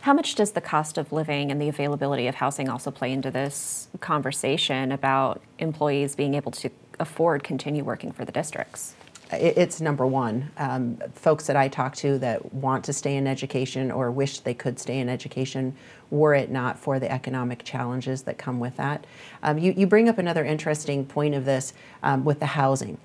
How 0.01 0.13
much 0.13 0.35
does 0.35 0.51
the 0.53 0.61
cost 0.61 0.99
of 0.99 1.13
living 1.13 1.53
and 1.53 1.63
the 1.63 1.69
availability 1.69 2.27
of 2.27 2.35
housing 2.35 2.69
also 2.69 2.91
play 2.91 3.13
into 3.13 3.31
this 3.31 3.89
conversation 4.01 4.91
about 4.91 5.41
employees 5.61 6.17
being 6.17 6.35
able 6.35 6.51
to 6.53 6.69
afford 7.01 7.43
continue 7.45 7.85
working 7.85 8.13
for 8.13 8.25
the 8.25 8.33
districts? 8.33 8.95
it's 9.33 9.81
number 9.81 10.07
one. 10.07 10.51
Um, 10.59 10.99
folks 11.15 11.47
that 11.47 11.57
I 11.57 11.69
talk 11.69 11.97
to 11.97 12.19
that 12.19 12.53
want 12.55 12.85
to 12.85 12.93
stay 12.93 13.17
in 13.17 13.27
education 13.27 13.91
or 13.91 14.11
wish 14.11 14.41
they 14.41 14.55
could 14.55 14.79
stay 14.79 14.99
in 14.99 15.09
education 15.09 15.75
were 16.11 16.35
it 16.35 16.51
not 16.51 16.79
for 16.79 16.99
the 16.99 17.11
economic 17.11 17.65
challenges 17.65 18.23
that 18.23 18.39
come 18.39 18.61
with 18.61 18.77
that. 18.77 19.07
Um, 19.43 19.59
you, 19.59 19.73
you 19.77 19.87
bring 19.87 20.09
up 20.09 20.19
another 20.19 20.45
interesting 20.45 21.05
point 21.05 21.35
of 21.35 21.45
this 21.45 21.73
um, 22.03 22.25
with 22.25 22.41
the 22.41 22.47
housing. 22.47 22.99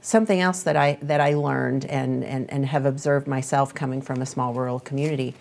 Something 0.00 0.40
else 0.40 0.62
that 0.62 0.76
I, 0.76 0.98
that 1.02 1.20
I 1.20 1.34
learned 1.34 1.86
and, 1.86 2.22
and, 2.22 2.50
and 2.52 2.66
have 2.66 2.84
observed 2.84 3.26
myself 3.26 3.74
coming 3.74 4.02
from 4.02 4.20
a 4.20 4.26
small 4.26 4.52
rural 4.52 4.78
community 4.78 5.34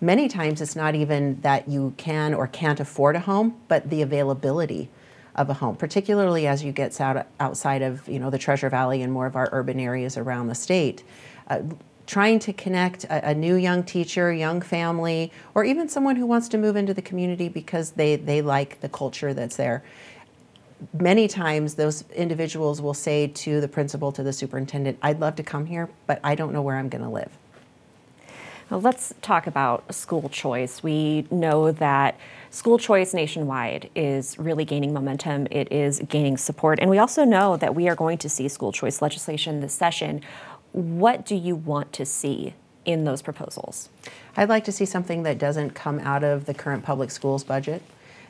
many 0.00 0.28
times 0.28 0.60
it's 0.60 0.74
not 0.74 0.94
even 0.94 1.40
that 1.42 1.68
you 1.68 1.92
can 1.96 2.32
or 2.32 2.46
can't 2.46 2.80
afford 2.80 3.16
a 3.16 3.20
home, 3.20 3.60
but 3.68 3.90
the 3.90 4.02
availability 4.02 4.88
of 5.36 5.50
a 5.50 5.54
home, 5.54 5.76
particularly 5.76 6.46
as 6.46 6.62
you 6.64 6.72
get 6.72 7.00
out, 7.00 7.26
outside 7.38 7.82
of 7.82 8.08
you 8.08 8.18
know 8.18 8.30
the 8.30 8.38
Treasure 8.38 8.68
Valley 8.68 9.02
and 9.02 9.12
more 9.12 9.26
of 9.26 9.36
our 9.36 9.48
urban 9.52 9.78
areas 9.80 10.16
around 10.16 10.48
the 10.48 10.54
state. 10.54 11.02
Uh, 11.48 11.62
trying 12.06 12.40
to 12.40 12.52
connect 12.52 13.04
a, 13.04 13.30
a, 13.30 13.34
new 13.34 13.54
young 13.54 13.84
teacher, 13.84 14.32
young 14.32 14.60
family, 14.60 15.30
or 15.54 15.62
even 15.64 15.88
someone 15.88 16.16
who 16.16 16.26
wants 16.26 16.48
to 16.48 16.58
move 16.58 16.74
into 16.74 16.92
the 16.92 17.02
community 17.02 17.48
because 17.48 17.92
they, 17.92 18.16
they 18.16 18.42
like 18.42 18.80
the 18.80 18.88
culture 18.88 19.32
that's 19.32 19.54
there. 19.54 19.84
Many 20.92 21.28
times, 21.28 21.74
those 21.74 22.02
individuals 22.10 22.82
will 22.82 22.94
say 22.94 23.28
to 23.28 23.60
the 23.60 23.68
principal, 23.68 24.10
to 24.10 24.24
the 24.24 24.32
superintendent, 24.32 24.98
I'd 25.02 25.20
love 25.20 25.36
to 25.36 25.44
come 25.44 25.66
here, 25.66 25.88
but 26.08 26.18
I 26.24 26.34
don't 26.34 26.52
know 26.52 26.62
where 26.62 26.76
I'm 26.76 26.88
going 26.88 27.04
to 27.04 27.08
live. 27.08 27.30
Well, 28.70 28.80
let's 28.80 29.12
talk 29.20 29.48
about 29.48 29.92
school 29.92 30.28
choice. 30.28 30.80
We 30.80 31.26
know 31.28 31.72
that 31.72 32.16
school 32.50 32.78
choice 32.78 33.12
nationwide 33.12 33.90
is 33.96 34.38
really 34.38 34.64
gaining 34.64 34.92
momentum. 34.92 35.48
It 35.50 35.72
is 35.72 36.00
gaining 36.08 36.36
support. 36.36 36.78
And 36.78 36.88
we 36.88 36.96
also 36.96 37.24
know 37.24 37.56
that 37.56 37.74
we 37.74 37.88
are 37.88 37.96
going 37.96 38.18
to 38.18 38.28
see 38.28 38.46
school 38.46 38.70
choice 38.70 39.02
legislation 39.02 39.60
this 39.60 39.74
session. 39.74 40.20
What 40.70 41.26
do 41.26 41.34
you 41.34 41.56
want 41.56 41.92
to 41.94 42.06
see 42.06 42.54
in 42.84 43.02
those 43.02 43.22
proposals? 43.22 43.88
I'd 44.36 44.48
like 44.48 44.62
to 44.66 44.72
see 44.72 44.84
something 44.84 45.24
that 45.24 45.36
doesn't 45.36 45.70
come 45.70 45.98
out 45.98 46.22
of 46.22 46.44
the 46.44 46.54
current 46.54 46.84
public 46.84 47.10
schools 47.10 47.42
budget. 47.42 47.82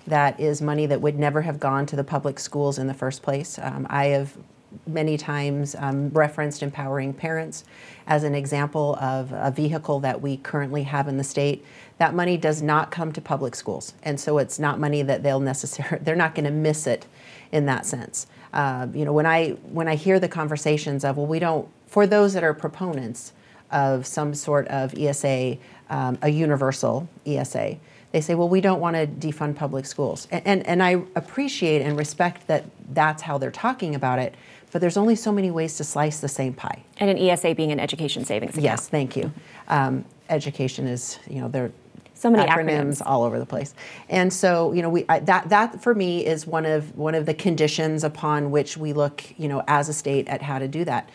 That 0.06 0.40
is 0.40 0.62
money 0.62 0.86
that 0.86 1.02
would 1.02 1.18
never 1.18 1.42
have 1.42 1.60
gone 1.60 1.84
to 1.84 1.96
the 1.96 2.04
public 2.04 2.38
schools 2.38 2.78
in 2.78 2.86
the 2.86 2.94
first 2.94 3.20
place. 3.22 3.58
Um, 3.60 3.86
I 3.90 4.06
have 4.06 4.38
many 4.86 5.16
times 5.16 5.74
um, 5.78 6.10
referenced 6.10 6.62
empowering 6.62 7.12
parents 7.12 7.64
as 8.06 8.24
an 8.24 8.34
example 8.34 8.96
of 8.96 9.32
a 9.32 9.50
vehicle 9.50 10.00
that 10.00 10.20
we 10.20 10.36
currently 10.38 10.84
have 10.84 11.08
in 11.08 11.16
the 11.16 11.24
state. 11.24 11.64
That 11.98 12.14
money 12.14 12.36
does 12.36 12.62
not 12.62 12.90
come 12.90 13.12
to 13.12 13.20
public 13.20 13.54
schools, 13.54 13.94
and 14.02 14.18
so 14.18 14.38
it's 14.38 14.58
not 14.58 14.78
money 14.78 15.02
that 15.02 15.22
they'll 15.22 15.40
necessarily 15.40 15.98
they're 16.04 16.16
not 16.16 16.34
going 16.34 16.46
to 16.46 16.50
miss 16.50 16.86
it 16.86 17.06
in 17.52 17.66
that 17.66 17.86
sense. 17.86 18.26
Uh, 18.52 18.86
you 18.92 19.04
know, 19.04 19.12
when 19.12 19.26
I 19.26 19.50
when 19.70 19.88
I 19.88 19.94
hear 19.94 20.18
the 20.18 20.28
conversations 20.28 21.04
of 21.04 21.16
well, 21.16 21.26
we 21.26 21.38
don't 21.38 21.68
for 21.86 22.06
those 22.06 22.32
that 22.34 22.44
are 22.44 22.54
proponents 22.54 23.32
of 23.70 24.06
some 24.06 24.34
sort 24.34 24.66
of 24.68 24.96
ESA, 24.98 25.56
um, 25.90 26.18
a 26.22 26.28
universal 26.28 27.08
ESA, 27.26 27.76
they 28.12 28.20
say, 28.20 28.34
well, 28.34 28.48
we 28.48 28.60
don't 28.60 28.80
want 28.80 28.96
to 28.96 29.06
defund 29.06 29.56
public 29.56 29.86
schools. 29.86 30.26
And, 30.30 30.46
and, 30.46 30.66
and 30.66 30.82
I 30.82 31.02
appreciate 31.14 31.82
and 31.82 31.96
respect 31.96 32.46
that 32.48 32.64
that's 32.92 33.22
how 33.22 33.38
they're 33.38 33.50
talking 33.50 33.94
about 33.94 34.18
it, 34.18 34.34
but 34.72 34.80
there's 34.80 34.96
only 34.96 35.16
so 35.16 35.32
many 35.32 35.50
ways 35.50 35.76
to 35.76 35.84
slice 35.84 36.20
the 36.20 36.28
same 36.28 36.52
pie. 36.52 36.84
And 36.98 37.10
an 37.10 37.18
ESA 37.18 37.54
being 37.54 37.72
an 37.72 37.80
education 37.80 38.24
savings 38.24 38.52
account. 38.52 38.64
Yes, 38.64 38.88
thank 38.88 39.16
you. 39.16 39.32
Um, 39.68 40.04
education 40.28 40.86
is, 40.86 41.18
you 41.28 41.40
know, 41.40 41.48
there 41.48 41.72
So 42.14 42.30
many 42.30 42.48
acronyms, 42.48 42.98
acronyms. 43.00 43.02
all 43.06 43.24
over 43.24 43.38
the 43.38 43.46
place. 43.46 43.74
And 44.08 44.32
so, 44.32 44.72
you 44.72 44.82
know, 44.82 44.90
we 44.90 45.04
I, 45.08 45.20
that 45.20 45.48
that 45.48 45.82
for 45.82 45.94
me 45.94 46.24
is 46.24 46.46
one 46.46 46.66
of 46.66 46.96
one 46.96 47.14
of 47.14 47.26
the 47.26 47.34
conditions 47.34 48.04
upon 48.04 48.50
which 48.50 48.76
we 48.76 48.92
look, 48.92 49.24
you 49.38 49.48
know, 49.48 49.62
as 49.66 49.88
a 49.88 49.92
state 49.92 50.28
at 50.28 50.42
how 50.42 50.58
to 50.58 50.68
do 50.68 50.84
that. 50.84 51.08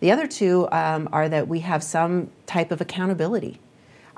The 0.00 0.10
other 0.12 0.26
two 0.26 0.66
um, 0.72 1.08
are 1.12 1.28
that 1.28 1.48
we 1.48 1.60
have 1.60 1.82
some 1.82 2.30
type 2.46 2.70
of 2.70 2.80
accountability. 2.80 3.58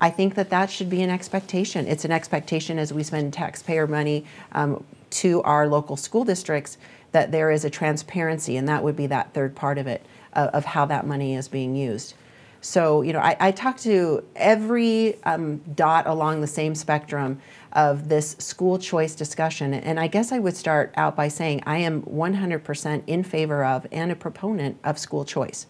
I 0.02 0.11
think 0.11 0.35
that 0.35 0.50
that 0.50 0.68
should 0.68 0.90
be 0.90 1.00
an 1.02 1.11
expectation. 1.11 1.87
It's 1.87 2.04
an 2.04 2.11
expectation 2.11 2.76
as 2.76 2.92
we 2.92 3.04
spend 3.04 3.32
taxpayer 3.32 3.87
money 3.87 4.25
um, 4.50 4.82
to 5.11 5.40
our 5.42 5.68
local 5.68 5.97
school 5.97 6.25
districts 6.25 6.76
that 7.12 7.30
there 7.30 7.52
is 7.52 7.64
a 7.64 7.71
transparency, 7.71 8.56
and 8.56 8.68
that 8.68 8.82
would 8.82 8.97
be 8.97 9.06
that 9.06 9.32
third 9.32 9.54
part 9.54 9.78
of 9.78 9.87
it, 9.87 10.04
of, 10.32 10.49
of 10.49 10.64
how 10.64 10.87
that 10.87 11.06
money 11.06 11.37
is 11.37 11.47
being 11.47 11.76
used. 11.76 12.14
So, 12.61 13.02
you 13.02 13.12
know, 13.12 13.21
I, 13.21 13.37
I 13.38 13.50
talk 13.52 13.76
to 13.78 14.25
every 14.35 15.23
um, 15.23 15.59
dot 15.76 16.09
along 16.09 16.40
the 16.40 16.49
same 16.49 16.75
spectrum 16.75 17.40
of 17.73 18.09
this 18.09 18.35
school 18.40 18.78
choice 18.78 19.14
discussion. 19.14 19.73
And 19.73 20.00
I 20.00 20.09
guess 20.09 20.32
I 20.32 20.40
would 20.40 20.56
start 20.56 20.92
out 20.97 21.14
by 21.14 21.28
saying 21.28 21.62
I 21.64 21.78
am 21.78 22.02
100% 22.02 23.02
in 23.06 23.23
favor 23.23 23.64
of 23.64 23.87
and 23.92 24.11
a 24.11 24.16
proponent 24.16 24.78
of 24.82 24.99
school 24.99 25.25
choice. 25.25 25.66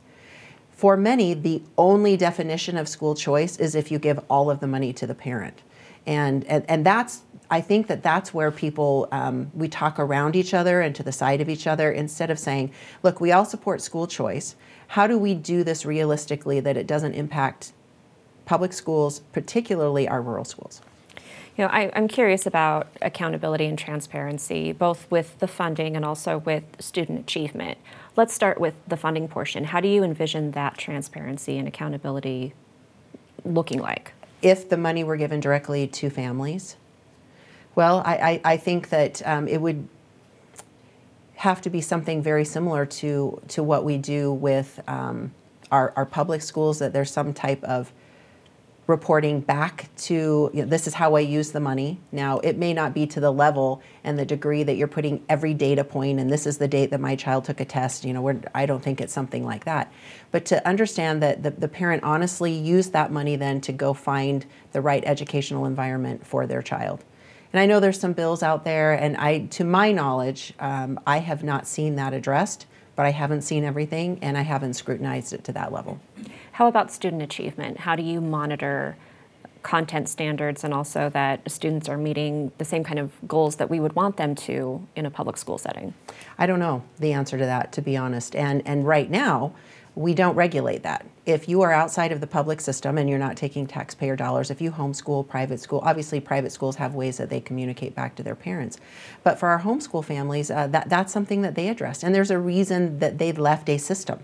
For 0.72 0.96
many, 0.96 1.34
the 1.34 1.62
only 1.78 2.16
definition 2.16 2.76
of 2.76 2.88
school 2.88 3.14
choice 3.14 3.56
is 3.58 3.74
if 3.74 3.90
you 3.90 3.98
give 3.98 4.18
all 4.28 4.50
of 4.50 4.60
the 4.60 4.66
money 4.66 4.92
to 4.94 5.06
the 5.06 5.14
parent. 5.14 5.62
And, 6.06 6.44
and, 6.44 6.64
and 6.68 6.84
that's, 6.84 7.22
I 7.50 7.60
think 7.60 7.86
that 7.86 8.02
that's 8.02 8.34
where 8.34 8.50
people, 8.50 9.06
um, 9.12 9.50
we 9.54 9.68
talk 9.68 9.98
around 9.98 10.34
each 10.34 10.54
other 10.54 10.80
and 10.80 10.94
to 10.96 11.02
the 11.02 11.12
side 11.12 11.40
of 11.40 11.48
each 11.48 11.66
other 11.66 11.92
instead 11.92 12.30
of 12.30 12.38
saying, 12.38 12.72
look, 13.02 13.20
we 13.20 13.30
all 13.30 13.44
support 13.44 13.80
school 13.80 14.06
choice. 14.06 14.56
How 14.88 15.06
do 15.06 15.18
we 15.18 15.34
do 15.34 15.62
this 15.62 15.86
realistically 15.86 16.60
that 16.60 16.76
it 16.76 16.86
doesn't 16.86 17.14
impact 17.14 17.72
public 18.44 18.72
schools, 18.72 19.20
particularly 19.32 20.08
our 20.08 20.20
rural 20.20 20.44
schools? 20.44 20.82
I, 21.66 21.90
I'm 21.94 22.08
curious 22.08 22.46
about 22.46 22.88
accountability 23.00 23.66
and 23.66 23.78
transparency, 23.78 24.72
both 24.72 25.10
with 25.10 25.38
the 25.38 25.48
funding 25.48 25.96
and 25.96 26.04
also 26.04 26.38
with 26.38 26.64
student 26.80 27.20
achievement. 27.20 27.78
Let's 28.16 28.34
start 28.34 28.60
with 28.60 28.74
the 28.86 28.96
funding 28.96 29.28
portion. 29.28 29.64
How 29.64 29.80
do 29.80 29.88
you 29.88 30.02
envision 30.02 30.52
that 30.52 30.78
transparency 30.78 31.58
and 31.58 31.66
accountability 31.66 32.54
looking 33.44 33.80
like? 33.80 34.12
if 34.42 34.68
the 34.68 34.76
money 34.76 35.04
were 35.04 35.16
given 35.16 35.40
directly 35.40 35.86
to 35.86 36.10
families? 36.10 36.76
Well, 37.74 38.02
I, 38.04 38.14
I, 38.14 38.40
I 38.52 38.56
think 38.56 38.90
that 38.90 39.26
um, 39.26 39.48
it 39.48 39.60
would 39.60 39.88
have 41.36 41.62
to 41.62 41.70
be 41.70 41.80
something 41.80 42.22
very 42.22 42.44
similar 42.44 42.84
to, 42.84 43.40
to 43.48 43.62
what 43.62 43.84
we 43.84 43.96
do 43.96 44.32
with 44.32 44.80
um, 44.86 45.32
our, 45.70 45.92
our 45.96 46.04
public 46.04 46.42
schools, 46.42 46.80
that 46.80 46.92
there's 46.92 47.10
some 47.10 47.32
type 47.32 47.62
of 47.64 47.92
reporting 48.86 49.40
back 49.40 49.88
to 49.96 50.50
you 50.52 50.62
know, 50.62 50.64
this 50.64 50.86
is 50.86 50.94
how 50.94 51.14
I 51.14 51.20
use 51.20 51.52
the 51.52 51.60
money. 51.60 52.00
Now, 52.10 52.38
it 52.40 52.58
may 52.58 52.74
not 52.74 52.92
be 52.92 53.06
to 53.06 53.20
the 53.20 53.30
level 53.30 53.80
and 54.02 54.18
the 54.18 54.24
degree 54.24 54.64
that 54.64 54.74
you're 54.74 54.88
putting 54.88 55.22
every 55.28 55.54
data 55.54 55.84
point, 55.84 56.18
and 56.18 56.30
this 56.30 56.46
is 56.46 56.58
the 56.58 56.66
date 56.66 56.90
that 56.90 57.00
my 57.00 57.14
child 57.14 57.44
took 57.44 57.60
a 57.60 57.64
test. 57.64 58.04
You 58.04 58.12
know, 58.12 58.40
I 58.54 58.66
don't 58.66 58.82
think 58.82 59.00
it's 59.00 59.12
something 59.12 59.44
like 59.44 59.64
that. 59.64 59.92
But 60.32 60.44
to 60.46 60.66
understand 60.66 61.22
that 61.22 61.42
the, 61.42 61.50
the 61.50 61.68
parent 61.68 62.02
honestly 62.02 62.52
used 62.52 62.92
that 62.92 63.12
money 63.12 63.36
then 63.36 63.60
to 63.62 63.72
go 63.72 63.94
find 63.94 64.44
the 64.72 64.80
right 64.80 65.04
educational 65.06 65.64
environment 65.64 66.26
for 66.26 66.46
their 66.46 66.62
child. 66.62 67.04
And 67.52 67.60
I 67.60 67.66
know 67.66 67.80
there's 67.80 68.00
some 68.00 68.14
bills 68.14 68.42
out 68.42 68.64
there, 68.64 68.94
and 68.94 69.16
I, 69.16 69.46
to 69.46 69.64
my 69.64 69.92
knowledge, 69.92 70.54
um, 70.58 70.98
I 71.06 71.18
have 71.18 71.44
not 71.44 71.66
seen 71.66 71.96
that 71.96 72.14
addressed, 72.14 72.66
but 72.96 73.06
I 73.06 73.10
haven't 73.10 73.42
seen 73.42 73.64
everything, 73.64 74.18
and 74.22 74.36
I 74.36 74.42
haven't 74.42 74.74
scrutinized 74.74 75.32
it 75.32 75.44
to 75.44 75.52
that 75.52 75.72
level. 75.72 76.00
How 76.52 76.66
about 76.66 76.90
student 76.90 77.22
achievement? 77.22 77.78
How 77.80 77.96
do 77.96 78.02
you 78.02 78.20
monitor 78.20 78.96
content 79.62 80.08
standards 80.08 80.64
and 80.64 80.74
also 80.74 81.08
that 81.10 81.48
students 81.50 81.88
are 81.88 81.96
meeting 81.96 82.50
the 82.58 82.64
same 82.64 82.82
kind 82.82 82.98
of 82.98 83.12
goals 83.28 83.56
that 83.56 83.70
we 83.70 83.80
would 83.80 83.94
want 83.94 84.16
them 84.16 84.34
to 84.34 84.86
in 84.96 85.06
a 85.06 85.10
public 85.10 85.36
school 85.36 85.56
setting? 85.56 85.94
I 86.38 86.46
don't 86.46 86.58
know 86.58 86.82
the 86.98 87.12
answer 87.12 87.38
to 87.38 87.44
that, 87.44 87.72
to 87.72 87.82
be 87.82 87.96
honest. 87.96 88.34
And 88.34 88.62
and 88.66 88.86
right 88.86 89.10
now, 89.10 89.52
we 89.94 90.14
don't 90.14 90.34
regulate 90.34 90.82
that. 90.82 91.06
If 91.26 91.48
you 91.48 91.60
are 91.62 91.72
outside 91.72 92.12
of 92.12 92.20
the 92.20 92.26
public 92.26 92.60
system 92.60 92.96
and 92.96 93.08
you're 93.08 93.18
not 93.18 93.36
taking 93.36 93.66
taxpayer 93.66 94.16
dollars, 94.16 94.50
if 94.50 94.60
you 94.60 94.70
homeschool, 94.70 95.28
private 95.28 95.60
school, 95.60 95.80
obviously 95.84 96.18
private 96.18 96.50
schools 96.50 96.76
have 96.76 96.94
ways 96.94 97.18
that 97.18 97.28
they 97.28 97.40
communicate 97.40 97.94
back 97.94 98.14
to 98.16 98.22
their 98.22 98.34
parents. 98.34 98.78
But 99.22 99.38
for 99.38 99.50
our 99.50 99.60
homeschool 99.60 100.04
families, 100.04 100.50
uh, 100.50 100.66
that 100.68 100.88
that's 100.88 101.12
something 101.12 101.42
that 101.42 101.54
they 101.54 101.68
addressed, 101.68 102.02
and 102.02 102.14
there's 102.14 102.30
a 102.30 102.38
reason 102.38 102.98
that 103.00 103.18
they 103.18 103.32
left 103.32 103.68
a 103.68 103.78
system 103.78 104.20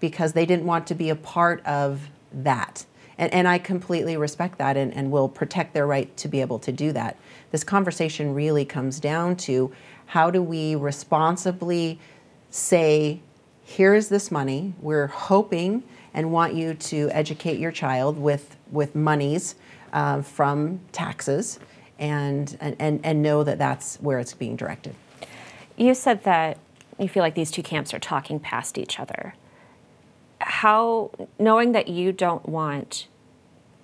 because 0.00 0.32
they 0.32 0.46
didn't 0.46 0.64
want 0.64 0.86
to 0.86 0.94
be 0.94 1.10
a 1.10 1.16
part 1.16 1.64
of 1.66 2.08
that. 2.32 2.86
And, 3.18 3.32
and 3.34 3.48
I 3.48 3.58
completely 3.58 4.16
respect 4.16 4.58
that 4.58 4.76
and, 4.76 4.94
and 4.94 5.10
will 5.10 5.28
protect 5.28 5.74
their 5.74 5.86
right 5.86 6.16
to 6.16 6.28
be 6.28 6.40
able 6.40 6.60
to 6.60 6.72
do 6.72 6.92
that. 6.92 7.16
This 7.50 7.64
conversation 7.64 8.32
really 8.32 8.64
comes 8.64 9.00
down 9.00 9.36
to 9.36 9.72
how 10.06 10.30
do 10.30 10.42
we 10.42 10.74
responsibly 10.76 11.98
say, 12.50 13.20
here's 13.68 14.08
this 14.08 14.30
money, 14.30 14.72
we're 14.80 15.08
hoping 15.08 15.82
and 16.14 16.32
want 16.32 16.54
you 16.54 16.72
to 16.72 17.10
educate 17.12 17.58
your 17.58 17.70
child 17.70 18.18
with, 18.18 18.56
with 18.72 18.94
monies 18.94 19.56
uh, 19.92 20.22
from 20.22 20.80
taxes 20.90 21.60
and, 21.98 22.56
and, 22.60 22.98
and 23.04 23.22
know 23.22 23.44
that 23.44 23.58
that's 23.58 23.96
where 23.96 24.18
it's 24.18 24.32
being 24.32 24.56
directed. 24.56 24.94
You 25.76 25.92
said 25.94 26.24
that 26.24 26.56
you 26.98 27.10
feel 27.10 27.22
like 27.22 27.34
these 27.34 27.50
two 27.50 27.62
camps 27.62 27.92
are 27.92 27.98
talking 27.98 28.40
past 28.40 28.78
each 28.78 28.98
other. 28.98 29.34
How, 30.40 31.10
knowing 31.38 31.72
that 31.72 31.88
you 31.88 32.10
don't 32.10 32.48
want 32.48 33.06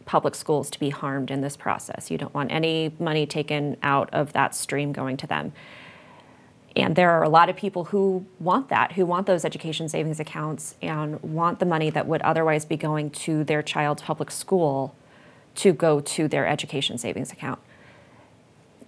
public 0.07 0.35
schools 0.35 0.71
to 0.71 0.81
be 0.81 0.89
harmed 0.89 1.31
in 1.31 1.43
this 1.43 1.59
process, 1.59 2.11
you 2.11 2.17
don't 2.17 2.33
want 2.33 2.51
any 2.51 2.95
money 2.99 3.27
taken 3.27 3.77
out 3.83 4.09
of 4.15 4.33
that 4.33 4.55
stream 4.55 4.93
going 4.93 5.19
to 5.19 5.27
them. 5.27 5.53
And 6.77 6.97
there 6.97 7.11
are 7.11 7.23
a 7.23 7.29
lot 7.29 7.49
of 7.49 7.57
people 7.57 7.85
who 7.85 8.27
want 8.41 8.69
that, 8.69 8.93
who 8.93 9.07
want 9.07 9.27
those 9.27 9.45
education 9.45 9.89
savings 9.89 10.19
accounts 10.19 10.75
and 10.83 11.23
want 11.23 11.61
the 11.61 11.67
money 11.67 11.89
that 11.91 12.07
would 12.07 12.21
otherwise 12.23 12.65
be 12.65 12.77
going 12.77 13.11
to 13.11 13.45
their 13.45 13.63
child's 13.63 14.03
public 14.03 14.31
school 14.31 14.95
to 15.57 15.73
go 15.73 16.01
to 16.01 16.27
their 16.27 16.47
education 16.47 16.99
savings 16.99 17.31
account. 17.31 17.61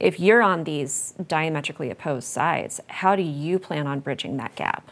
If 0.00 0.18
you're 0.18 0.42
on 0.42 0.64
these 0.64 1.14
diametrically 1.28 1.90
opposed 1.90 2.28
sides, 2.28 2.80
how 2.88 3.14
do 3.16 3.22
you 3.22 3.58
plan 3.58 3.86
on 3.86 4.00
bridging 4.00 4.36
that 4.38 4.54
gap? 4.56 4.90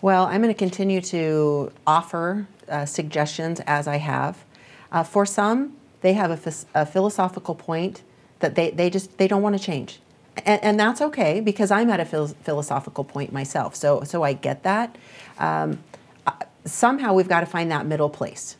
Well, 0.00 0.26
I'm 0.26 0.40
going 0.42 0.54
to 0.54 0.58
continue 0.58 1.00
to 1.02 1.72
offer 1.86 2.46
uh, 2.68 2.86
suggestions 2.86 3.60
as 3.66 3.88
I 3.88 3.96
have. 3.96 4.44
Uh, 4.92 5.02
for 5.02 5.26
some, 5.26 5.76
they 6.02 6.12
have 6.12 6.30
a, 6.30 6.80
a 6.80 6.86
philosophical 6.86 7.54
point 7.54 8.02
that 8.38 8.54
they, 8.54 8.70
they 8.70 8.90
just 8.90 9.18
they 9.18 9.26
don't 9.26 9.42
want 9.42 9.56
to 9.56 9.62
change, 9.62 10.00
and, 10.44 10.62
and 10.62 10.80
that's 10.80 11.00
okay 11.00 11.40
because 11.40 11.70
I'm 11.70 11.90
at 11.90 12.00
a 12.00 12.04
phil- 12.04 12.28
philosophical 12.42 13.04
point 13.04 13.32
myself. 13.32 13.74
So 13.74 14.02
so 14.04 14.22
I 14.22 14.32
get 14.32 14.62
that. 14.64 14.96
Um, 15.38 15.82
uh, 16.26 16.32
somehow 16.64 17.14
we've 17.14 17.28
got 17.28 17.40
to 17.40 17.46
find 17.46 17.70
that 17.70 17.86
middle 17.86 18.10
place. 18.10 18.56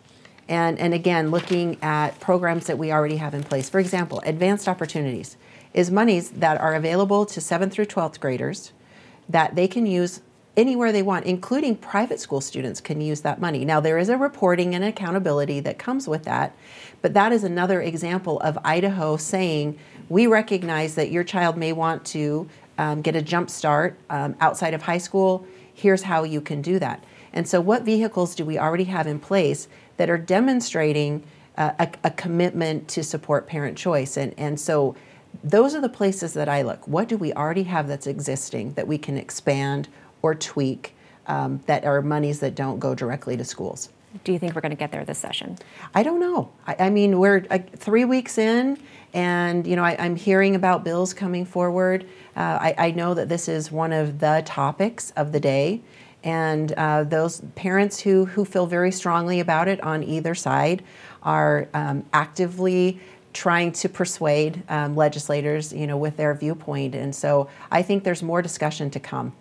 And, 0.48 0.78
and 0.78 0.94
again, 0.94 1.30
looking 1.30 1.76
at 1.82 2.20
programs 2.20 2.66
that 2.66 2.78
we 2.78 2.92
already 2.92 3.16
have 3.16 3.34
in 3.34 3.42
place. 3.42 3.68
For 3.68 3.80
example, 3.80 4.22
advanced 4.24 4.68
opportunities 4.68 5.36
is 5.74 5.90
monies 5.90 6.30
that 6.30 6.60
are 6.60 6.74
available 6.74 7.26
to 7.26 7.40
7th 7.40 7.72
through 7.72 7.86
12th 7.86 8.20
graders 8.20 8.72
that 9.28 9.56
they 9.56 9.66
can 9.66 9.86
use 9.86 10.20
anywhere 10.56 10.92
they 10.92 11.02
want, 11.02 11.26
including 11.26 11.76
private 11.76 12.18
school 12.20 12.40
students 12.40 12.80
can 12.80 13.00
use 13.00 13.20
that 13.20 13.40
money. 13.40 13.64
Now, 13.64 13.80
there 13.80 13.98
is 13.98 14.08
a 14.08 14.16
reporting 14.16 14.74
and 14.74 14.82
accountability 14.82 15.60
that 15.60 15.78
comes 15.78 16.08
with 16.08 16.24
that, 16.24 16.56
but 17.02 17.14
that 17.14 17.32
is 17.32 17.44
another 17.44 17.80
example 17.82 18.40
of 18.40 18.58
Idaho 18.64 19.16
saying, 19.16 19.78
we 20.08 20.26
recognize 20.26 20.94
that 20.94 21.10
your 21.10 21.24
child 21.24 21.56
may 21.56 21.72
want 21.72 22.04
to 22.06 22.48
um, 22.78 23.02
get 23.02 23.16
a 23.16 23.22
jump 23.22 23.50
start 23.50 23.98
um, 24.10 24.36
outside 24.40 24.74
of 24.74 24.82
high 24.82 24.98
school. 24.98 25.46
Here's 25.74 26.02
how 26.02 26.24
you 26.24 26.40
can 26.40 26.62
do 26.62 26.78
that. 26.78 27.04
And 27.32 27.46
so, 27.46 27.60
what 27.60 27.82
vehicles 27.82 28.34
do 28.34 28.44
we 28.44 28.58
already 28.58 28.84
have 28.84 29.06
in 29.06 29.18
place 29.18 29.68
that 29.96 30.08
are 30.08 30.18
demonstrating 30.18 31.22
uh, 31.58 31.72
a, 31.78 31.90
a 32.04 32.10
commitment 32.10 32.88
to 32.88 33.02
support 33.02 33.46
parent 33.46 33.76
choice? 33.76 34.16
And, 34.16 34.32
and 34.38 34.58
so, 34.58 34.96
those 35.44 35.74
are 35.74 35.80
the 35.80 35.88
places 35.88 36.32
that 36.34 36.48
I 36.48 36.62
look. 36.62 36.86
What 36.88 37.08
do 37.08 37.16
we 37.16 37.32
already 37.32 37.64
have 37.64 37.88
that's 37.88 38.06
existing 38.06 38.72
that 38.74 38.86
we 38.86 38.96
can 38.96 39.18
expand 39.18 39.88
or 40.22 40.34
tweak 40.34 40.94
um, 41.26 41.60
that 41.66 41.84
are 41.84 42.02
monies 42.02 42.40
that 42.40 42.54
don't 42.54 42.78
go 42.78 42.94
directly 42.94 43.36
to 43.36 43.44
schools? 43.44 43.90
Do 44.24 44.32
you 44.32 44.38
think 44.38 44.54
we're 44.54 44.60
going 44.60 44.70
to 44.70 44.76
get 44.76 44.92
there 44.92 45.04
this 45.04 45.18
session? 45.18 45.58
I 45.94 46.02
don't 46.02 46.20
know. 46.20 46.50
I, 46.66 46.76
I 46.78 46.90
mean, 46.90 47.18
we're 47.18 47.46
uh, 47.50 47.58
three 47.76 48.04
weeks 48.04 48.38
in, 48.38 48.78
and 49.12 49.66
you 49.66 49.76
know, 49.76 49.84
I, 49.84 49.92
am 50.04 50.16
hearing 50.16 50.54
about 50.54 50.84
bills 50.84 51.12
coming 51.12 51.44
forward. 51.44 52.04
Uh, 52.36 52.58
I, 52.60 52.74
I, 52.78 52.90
know 52.92 53.14
that 53.14 53.28
this 53.28 53.48
is 53.48 53.70
one 53.70 53.92
of 53.92 54.18
the 54.18 54.42
topics 54.46 55.10
of 55.16 55.32
the 55.32 55.40
day, 55.40 55.82
And 56.22 56.72
uh, 56.72 57.04
those 57.04 57.40
parents 57.54 58.00
who, 58.00 58.26
who 58.26 58.44
feel 58.44 58.66
very 58.66 58.92
strongly 58.92 59.40
about 59.40 59.68
it 59.68 59.82
on 59.82 60.02
either 60.02 60.34
side 60.34 60.82
are 61.22 61.68
um, 61.74 62.04
actively 62.12 63.00
trying 63.32 63.70
to 63.70 63.88
persuade 63.88 64.62
um, 64.68 64.96
legislators, 64.96 65.72
you 65.72 65.86
know, 65.86 65.98
with 65.98 66.16
their 66.16 66.34
viewpoint. 66.34 66.94
And 66.94 67.14
so 67.14 67.48
I 67.70 67.82
think 67.82 68.02
there's 68.02 68.22
more 68.22 68.40
discussion 68.40 68.90
to 68.90 69.00
come. 69.00 69.34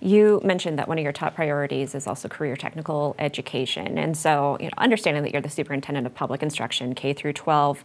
You 0.00 0.40
mentioned 0.42 0.78
that 0.78 0.88
one 0.88 0.98
of 0.98 1.04
your 1.04 1.12
top 1.12 1.34
priorities 1.34 1.94
is 1.94 2.06
also 2.06 2.26
career 2.26 2.56
technical 2.56 3.14
education. 3.18 3.98
And 3.98 4.16
so, 4.16 4.56
you 4.58 4.66
know, 4.66 4.72
understanding 4.78 5.22
that 5.24 5.32
you're 5.32 5.42
the 5.42 5.50
superintendent 5.50 6.06
of 6.06 6.14
public 6.14 6.42
instruction, 6.42 6.94
K 6.94 7.12
through 7.12 7.34
12, 7.34 7.84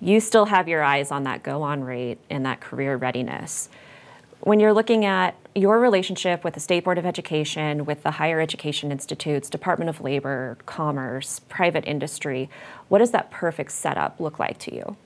you 0.00 0.20
still 0.20 0.44
have 0.46 0.68
your 0.68 0.82
eyes 0.82 1.10
on 1.10 1.22
that 1.24 1.42
go 1.42 1.62
on 1.62 1.82
rate 1.82 2.18
and 2.28 2.44
that 2.44 2.60
career 2.60 2.96
readiness. 2.96 3.70
When 4.40 4.60
you're 4.60 4.74
looking 4.74 5.06
at 5.06 5.36
your 5.54 5.80
relationship 5.80 6.44
with 6.44 6.52
the 6.52 6.60
State 6.60 6.84
Board 6.84 6.98
of 6.98 7.06
Education, 7.06 7.86
with 7.86 8.02
the 8.02 8.10
higher 8.10 8.40
education 8.40 8.92
institutes, 8.92 9.48
Department 9.48 9.88
of 9.88 10.02
Labor, 10.02 10.58
Commerce, 10.66 11.40
private 11.48 11.86
industry, 11.86 12.50
what 12.88 12.98
does 12.98 13.12
that 13.12 13.30
perfect 13.30 13.72
setup 13.72 14.20
look 14.20 14.38
like 14.38 14.58
to 14.58 14.74
you? 14.74 14.96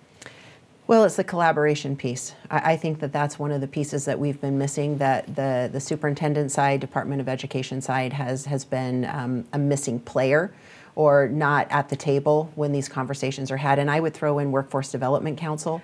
Well, 0.89 1.05
it's 1.05 1.17
the 1.17 1.25
collaboration 1.25 1.97
piece. 1.97 2.35
I, 2.51 2.73
I, 2.73 2.77
think 2.77 3.01
that 3.01 3.13
that's 3.13 3.39
one 3.39 3.53
of 3.53 3.61
the 3.61 3.67
pieces 3.67 4.07
that 4.07 4.19
we've 4.19 4.41
been 4.41 4.57
missing. 4.57 4.97
That 4.97 5.37
the 5.37 5.69
the 5.71 5.81
superintendent 5.81 6.51
side, 6.51 6.81
Department 6.81 7.21
of 7.21 7.29
Education 7.29 7.83
side, 7.83 8.15
has 8.15 8.47
has 8.47 8.65
been 8.65 9.05
um, 9.05 9.45
a 9.53 9.59
missing 9.59 10.01
player, 10.01 10.51
or 10.95 11.29
not 11.29 11.71
at 11.71 11.91
the 11.91 11.97
table 11.97 12.51
when 12.55 12.73
these 12.73 12.89
conversations 12.89 13.51
are 13.51 13.59
had. 13.59 13.79
And 13.79 13.91
I 13.91 14.01
would 14.01 14.15
throw 14.15 14.39
in 14.39 14.51
Workforce 14.51 14.91
Development 14.91 15.37
Council, 15.37 15.83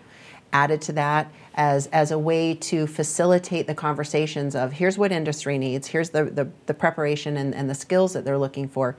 added 0.55 0.81
to 0.81 0.93
that 0.93 1.31
as 1.55 1.87
as 1.89 2.11
a 2.11 2.19
way 2.19 2.55
to 2.55 2.87
facilitate 2.87 3.67
the 3.67 3.75
conversations 3.75 4.57
of 4.57 4.73
here's 4.73 4.97
what 4.97 5.13
industry 5.13 5.59
needs, 5.59 5.87
here's 5.87 6.09
the 6.09 6.25
the, 6.25 6.49
the 6.65 6.73
preparation 6.73 7.37
and, 7.37 7.55
and 7.55 7.69
the 7.69 7.75
skills 7.75 8.15
that 8.15 8.25
they're 8.25 8.39
looking 8.39 8.69
for, 8.69 8.97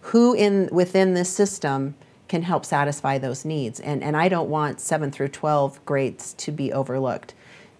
who 0.00 0.32
in 0.32 0.68
within 0.70 1.14
this 1.14 1.28
system 1.28 1.96
can 2.30 2.42
help 2.42 2.64
satisfy 2.64 3.18
those 3.18 3.44
needs. 3.44 3.80
And, 3.80 4.04
and 4.04 4.16
I 4.16 4.28
don't 4.28 4.48
want 4.48 4.80
7 4.80 5.10
through 5.10 5.28
12 5.28 5.84
grades 5.84 6.32
to 6.34 6.52
be 6.52 6.72
overlooked. 6.72 7.34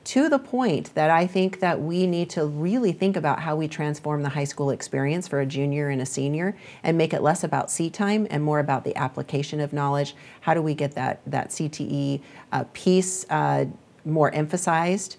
To 0.04 0.28
the 0.28 0.40
point 0.40 0.92
that 0.96 1.08
I 1.08 1.28
think 1.28 1.60
that 1.60 1.80
we 1.80 2.04
need 2.04 2.30
to 2.30 2.44
really 2.46 2.90
think 2.90 3.16
about 3.16 3.38
how 3.38 3.54
we 3.54 3.68
transform 3.68 4.24
the 4.24 4.30
high 4.30 4.44
school 4.44 4.70
experience 4.70 5.28
for 5.28 5.38
a 5.38 5.46
junior 5.46 5.88
and 5.88 6.02
a 6.02 6.06
senior 6.06 6.56
and 6.82 6.98
make 6.98 7.14
it 7.14 7.22
less 7.22 7.44
about 7.44 7.70
seat 7.70 7.94
time 7.94 8.26
and 8.28 8.42
more 8.42 8.58
about 8.58 8.82
the 8.82 8.96
application 8.96 9.60
of 9.60 9.72
knowledge. 9.72 10.16
How 10.40 10.52
do 10.52 10.62
we 10.62 10.74
get 10.74 10.96
that, 10.96 11.20
that 11.26 11.50
CTE 11.50 12.20
uh, 12.50 12.64
piece 12.72 13.24
uh, 13.30 13.66
more 14.04 14.34
emphasized? 14.34 15.16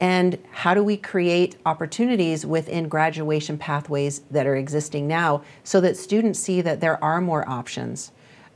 and 0.00 0.36
how 0.50 0.74
do 0.74 0.82
we 0.82 0.96
create 0.96 1.56
opportunities 1.64 2.44
within 2.44 2.88
graduation 2.88 3.56
pathways 3.56 4.22
that 4.32 4.48
are 4.48 4.56
existing 4.56 5.06
now 5.06 5.44
so 5.62 5.80
that 5.80 5.96
students 5.96 6.40
see 6.40 6.60
that 6.60 6.80
there 6.80 7.02
are 7.04 7.20
more 7.20 7.48
options 7.48 8.10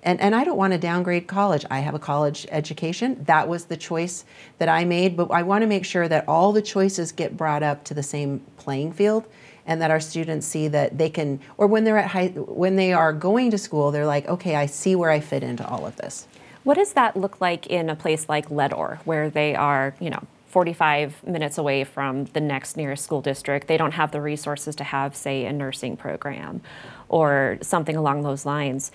and, 0.07 0.21
and 0.21 0.37
I 0.37 0.45
don't 0.45 0.57
want 0.57 0.73
to 0.73 0.79
downgrade 0.79 1.27
college. 1.27 1.67
I 1.69 1.81
have 1.81 1.95
a 1.95 1.99
college 1.99 2.47
education. 2.51 3.25
That 3.25 3.49
was 3.49 3.65
the 3.65 3.77
choice 3.77 4.25
that 4.59 4.69
I 4.69 4.85
made, 4.85 5.17
but 5.17 5.33
I 5.33 5.43
want 5.43 5.63
to 5.63 5.67
make 5.67 5.85
sure 5.85 6.07
that 6.07 6.27
all 6.29 6.53
the 6.53 6.63
choices 6.63 7.11
get 7.11 7.37
brought 7.37 7.65
up 7.65 7.83
to 7.85 7.95
the 7.95 8.05
same 8.05 8.41
playing 8.57 8.93
field 8.93 9.27
and 9.67 9.83
that 9.83 9.91
our 9.91 9.99
students 9.99 10.47
see 10.47 10.69
that 10.69 10.97
they 10.97 11.11
can 11.11 11.41
or 11.59 11.67
when 11.67 11.83
they're 11.83 11.99
at 11.99 12.11
high 12.11 12.29
when 12.29 12.77
they 12.77 12.93
are 12.93 13.13
going 13.13 13.51
to 13.51 13.59
school, 13.59 13.91
they're 13.91 14.07
like, 14.07 14.29
"Okay, 14.29 14.55
I 14.55 14.67
see 14.67 14.95
where 14.95 15.11
I 15.11 15.19
fit 15.19 15.43
into 15.43 15.67
all 15.69 15.85
of 15.85 15.97
this." 15.97 16.29
What 16.63 16.75
does 16.75 16.93
that 16.93 17.17
look 17.17 17.41
like 17.41 17.67
in 17.67 17.91
a 17.91 17.97
place 17.97 18.29
like 18.29 18.49
Leadore 18.49 19.01
where 19.05 19.29
they 19.29 19.57
are, 19.57 19.97
you 19.99 20.11
know, 20.11 20.23
45 20.47 21.27
minutes 21.27 21.59
away 21.59 21.83
from 21.83 22.27
the 22.27 22.41
next 22.41 22.77
nearest 22.77 23.05
school 23.05 23.21
district. 23.21 23.67
They 23.67 23.77
don't 23.77 23.93
have 23.93 24.13
the 24.13 24.23
resources 24.23 24.75
to 24.77 24.85
have, 24.85 25.15
say, 25.15 25.45
a 25.45 25.53
nursing 25.53 25.99
program 25.99 26.63
or 27.09 27.59
something 27.61 27.95
along 27.95 28.23
those 28.23 28.47
lines 28.47 28.91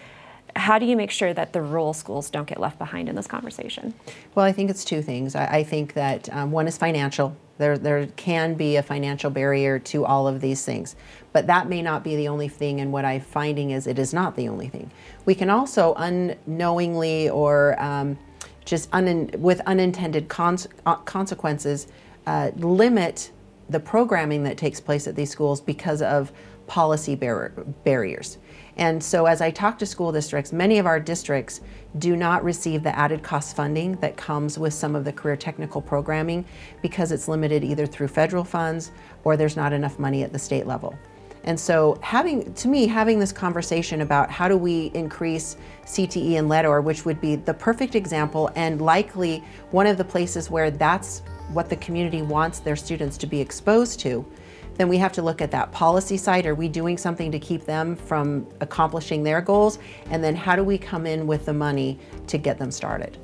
how 0.55 0.79
do 0.79 0.85
you 0.85 0.95
make 0.95 1.11
sure 1.11 1.33
that 1.33 1.53
the 1.53 1.61
rural 1.61 1.93
schools 1.93 2.29
don't 2.29 2.47
get 2.47 2.59
left 2.59 2.77
behind 2.77 3.09
in 3.09 3.15
this 3.15 3.27
conversation? 3.27 3.93
Well, 4.35 4.45
I 4.45 4.51
think 4.51 4.69
it's 4.69 4.83
two 4.85 5.01
things. 5.01 5.35
I, 5.35 5.45
I 5.45 5.63
think 5.63 5.93
that 5.93 6.31
um, 6.33 6.51
one 6.51 6.67
is 6.67 6.77
financial. 6.77 7.35
There, 7.57 7.77
there 7.77 8.07
can 8.15 8.55
be 8.55 8.75
a 8.77 8.83
financial 8.83 9.29
barrier 9.29 9.77
to 9.79 10.05
all 10.05 10.27
of 10.27 10.41
these 10.41 10.65
things, 10.65 10.95
but 11.31 11.47
that 11.47 11.69
may 11.69 11.81
not 11.81 12.03
be 12.03 12.15
the 12.15 12.27
only 12.27 12.47
thing. 12.47 12.81
And 12.81 12.91
what 12.91 13.05
I'm 13.05 13.21
finding 13.21 13.71
is 13.71 13.85
it 13.87 13.99
is 13.99 14.13
not 14.13 14.35
the 14.35 14.47
only 14.49 14.67
thing. 14.67 14.89
We 15.25 15.35
can 15.35 15.49
also 15.49 15.93
unknowingly 15.95 17.29
or 17.29 17.79
um, 17.81 18.17
just 18.65 18.89
un- 18.93 19.29
with 19.37 19.61
unintended 19.61 20.27
cons- 20.27 20.67
uh, 20.85 20.95
consequences 20.95 21.87
uh, 22.25 22.51
limit 22.57 23.31
the 23.69 23.79
programming 23.79 24.43
that 24.43 24.57
takes 24.57 24.79
place 24.79 25.07
at 25.07 25.15
these 25.15 25.29
schools 25.29 25.61
because 25.61 26.01
of 26.01 26.31
policy 26.67 27.15
bar- 27.15 27.53
barriers. 27.83 28.37
And 28.81 29.03
so, 29.03 29.27
as 29.27 29.41
I 29.41 29.51
talk 29.51 29.77
to 29.77 29.85
school 29.85 30.11
districts, 30.11 30.51
many 30.51 30.79
of 30.79 30.87
our 30.87 30.99
districts 30.99 31.61
do 31.99 32.15
not 32.15 32.43
receive 32.43 32.81
the 32.81 32.97
added 32.97 33.21
cost 33.21 33.55
funding 33.55 33.93
that 33.97 34.17
comes 34.17 34.57
with 34.57 34.73
some 34.73 34.95
of 34.95 35.05
the 35.05 35.13
career 35.13 35.35
technical 35.35 35.83
programming 35.83 36.45
because 36.81 37.11
it's 37.11 37.27
limited 37.27 37.63
either 37.63 37.85
through 37.85 38.07
federal 38.07 38.43
funds 38.43 38.91
or 39.23 39.37
there's 39.37 39.55
not 39.55 39.71
enough 39.71 39.99
money 39.99 40.23
at 40.23 40.33
the 40.33 40.39
state 40.39 40.65
level. 40.65 40.97
And 41.43 41.59
so, 41.59 41.99
having 42.01 42.51
to 42.55 42.67
me, 42.67 42.87
having 42.87 43.19
this 43.19 43.31
conversation 43.31 44.01
about 44.01 44.31
how 44.31 44.47
do 44.47 44.57
we 44.57 44.89
increase 44.95 45.57
CTE 45.85 46.39
and 46.39 46.49
Leadore, 46.49 46.81
which 46.81 47.05
would 47.05 47.21
be 47.21 47.35
the 47.35 47.53
perfect 47.53 47.93
example 47.93 48.49
and 48.55 48.81
likely 48.81 49.43
one 49.69 49.85
of 49.85 49.97
the 49.97 50.05
places 50.05 50.49
where 50.49 50.71
that's 50.71 51.19
what 51.53 51.69
the 51.69 51.75
community 51.75 52.23
wants 52.23 52.57
their 52.57 52.75
students 52.75 53.15
to 53.19 53.27
be 53.27 53.39
exposed 53.39 53.99
to 53.99 54.25
then 54.75 54.89
we 54.89 54.97
have 54.97 55.11
to 55.13 55.21
look 55.21 55.41
at 55.41 55.51
that 55.51 55.71
policy 55.71 56.17
side. 56.17 56.45
Are 56.45 56.55
we 56.55 56.67
doing 56.67 56.97
something 56.97 57.31
to 57.31 57.39
keep 57.39 57.65
them 57.65 57.95
from 57.95 58.47
accomplishing 58.61 59.23
their 59.23 59.41
goals? 59.41 59.79
And 60.09 60.23
then 60.23 60.35
how 60.35 60.55
do 60.55 60.63
we 60.63 60.77
come 60.77 61.05
in 61.05 61.27
with 61.27 61.45
the 61.45 61.53
money 61.53 61.99
to 62.27 62.37
get 62.37 62.57
them 62.57 62.71
started? 62.71 63.17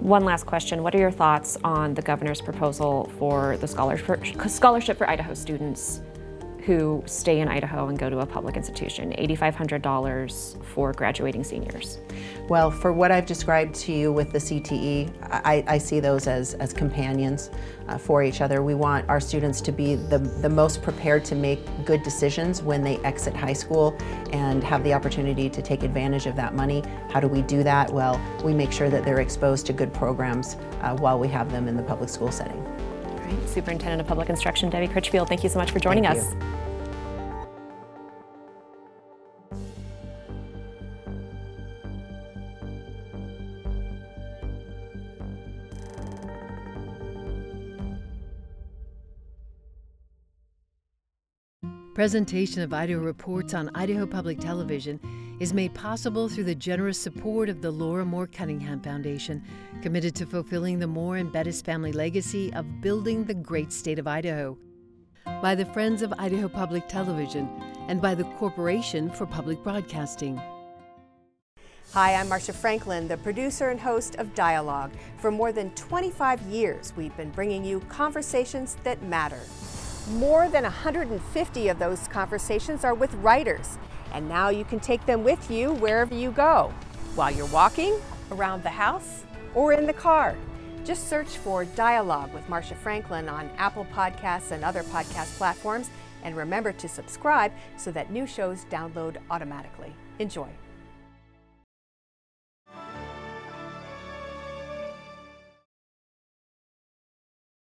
One 0.00 0.24
last 0.24 0.46
question. 0.46 0.82
What 0.82 0.94
are 0.94 0.98
your 0.98 1.10
thoughts 1.10 1.58
on 1.62 1.94
the 1.94 2.02
governor's 2.02 2.40
proposal 2.40 3.10
for 3.18 3.56
the 3.58 3.68
scholarship 3.68 4.96
for 4.96 5.10
Idaho 5.10 5.34
students 5.34 6.00
who 6.70 7.02
stay 7.04 7.40
in 7.40 7.48
Idaho 7.48 7.88
and 7.88 7.98
go 7.98 8.08
to 8.08 8.20
a 8.20 8.26
public 8.26 8.56
institution, 8.56 9.12
$8,500 9.18 10.64
for 10.64 10.92
graduating 10.92 11.42
seniors? 11.42 11.98
Well, 12.48 12.70
for 12.70 12.92
what 12.92 13.10
I've 13.10 13.26
described 13.26 13.74
to 13.86 13.92
you 13.92 14.12
with 14.12 14.30
the 14.30 14.38
CTE, 14.38 15.12
I, 15.20 15.64
I 15.66 15.78
see 15.78 15.98
those 15.98 16.28
as, 16.28 16.54
as 16.54 16.72
companions 16.72 17.50
uh, 17.88 17.98
for 17.98 18.22
each 18.22 18.40
other. 18.40 18.62
We 18.62 18.76
want 18.76 19.08
our 19.08 19.18
students 19.18 19.60
to 19.62 19.72
be 19.72 19.96
the, 19.96 20.18
the 20.18 20.48
most 20.48 20.80
prepared 20.80 21.24
to 21.24 21.34
make 21.34 21.58
good 21.84 22.04
decisions 22.04 22.62
when 22.62 22.84
they 22.84 22.98
exit 22.98 23.34
high 23.34 23.52
school 23.52 23.96
and 24.32 24.62
have 24.62 24.84
the 24.84 24.94
opportunity 24.94 25.50
to 25.50 25.62
take 25.62 25.82
advantage 25.82 26.26
of 26.26 26.36
that 26.36 26.54
money. 26.54 26.84
How 27.10 27.18
do 27.18 27.26
we 27.26 27.42
do 27.42 27.64
that? 27.64 27.92
Well, 27.92 28.20
we 28.44 28.54
make 28.54 28.70
sure 28.70 28.88
that 28.90 29.04
they're 29.04 29.20
exposed 29.20 29.66
to 29.66 29.72
good 29.72 29.92
programs 29.92 30.54
uh, 30.82 30.96
while 30.96 31.18
we 31.18 31.26
have 31.28 31.50
them 31.50 31.66
in 31.66 31.76
the 31.76 31.82
public 31.82 32.10
school 32.10 32.30
setting. 32.30 32.64
Superintendent 33.46 34.00
of 34.00 34.06
Public 34.06 34.28
Instruction 34.28 34.70
Debbie 34.70 34.88
Critchfield, 34.88 35.28
thank 35.28 35.42
you 35.42 35.48
so 35.48 35.58
much 35.58 35.70
for 35.70 35.78
joining 35.78 36.04
thank 36.04 36.18
us. 36.18 36.32
You. 36.32 36.69
Presentation 52.00 52.62
of 52.62 52.72
Idaho 52.72 53.00
Reports 53.00 53.52
on 53.52 53.70
Idaho 53.74 54.06
Public 54.06 54.40
Television 54.40 54.98
is 55.38 55.52
made 55.52 55.74
possible 55.74 56.30
through 56.30 56.44
the 56.44 56.54
generous 56.54 56.98
support 56.98 57.50
of 57.50 57.60
the 57.60 57.70
Laura 57.70 58.06
Moore 58.06 58.26
Cunningham 58.26 58.80
Foundation, 58.80 59.44
committed 59.82 60.14
to 60.14 60.24
fulfilling 60.24 60.78
the 60.78 60.86
Moore 60.86 61.18
and 61.18 61.30
Bettis 61.30 61.60
family 61.60 61.92
legacy 61.92 62.54
of 62.54 62.80
building 62.80 63.22
the 63.24 63.34
great 63.34 63.70
state 63.70 63.98
of 63.98 64.06
Idaho. 64.06 64.56
By 65.42 65.54
the 65.54 65.66
Friends 65.66 66.00
of 66.00 66.14
Idaho 66.16 66.48
Public 66.48 66.88
Television 66.88 67.50
and 67.88 68.00
by 68.00 68.14
the 68.14 68.24
Corporation 68.38 69.10
for 69.10 69.26
Public 69.26 69.62
Broadcasting. 69.62 70.40
Hi, 71.92 72.14
I'm 72.14 72.30
Marcia 72.30 72.54
Franklin, 72.54 73.08
the 73.08 73.18
producer 73.18 73.68
and 73.68 73.78
host 73.78 74.14
of 74.14 74.34
Dialogue. 74.34 74.92
For 75.18 75.30
more 75.30 75.52
than 75.52 75.70
25 75.72 76.40
years, 76.42 76.94
we've 76.96 77.14
been 77.18 77.30
bringing 77.30 77.62
you 77.62 77.80
conversations 77.90 78.78
that 78.84 79.02
matter. 79.02 79.40
More 80.14 80.48
than 80.48 80.64
150 80.64 81.68
of 81.68 81.78
those 81.78 82.08
conversations 82.08 82.84
are 82.84 82.94
with 82.94 83.14
writers, 83.14 83.78
and 84.12 84.28
now 84.28 84.48
you 84.48 84.64
can 84.64 84.80
take 84.80 85.06
them 85.06 85.22
with 85.22 85.48
you 85.48 85.74
wherever 85.74 86.12
you 86.12 86.32
go, 86.32 86.74
while 87.14 87.30
you're 87.30 87.46
walking, 87.46 87.94
around 88.32 88.64
the 88.64 88.70
house, 88.70 89.24
or 89.54 89.72
in 89.72 89.86
the 89.86 89.92
car. 89.92 90.36
Just 90.84 91.08
search 91.08 91.28
for 91.28 91.64
Dialogue 91.64 92.34
with 92.34 92.48
Marcia 92.48 92.74
Franklin 92.74 93.28
on 93.28 93.50
Apple 93.56 93.86
Podcasts 93.92 94.50
and 94.50 94.64
other 94.64 94.82
podcast 94.82 95.36
platforms, 95.38 95.90
and 96.24 96.36
remember 96.36 96.72
to 96.72 96.88
subscribe 96.88 97.52
so 97.76 97.92
that 97.92 98.10
new 98.10 98.26
shows 98.26 98.66
download 98.68 99.16
automatically. 99.30 99.94
Enjoy. 100.18 100.48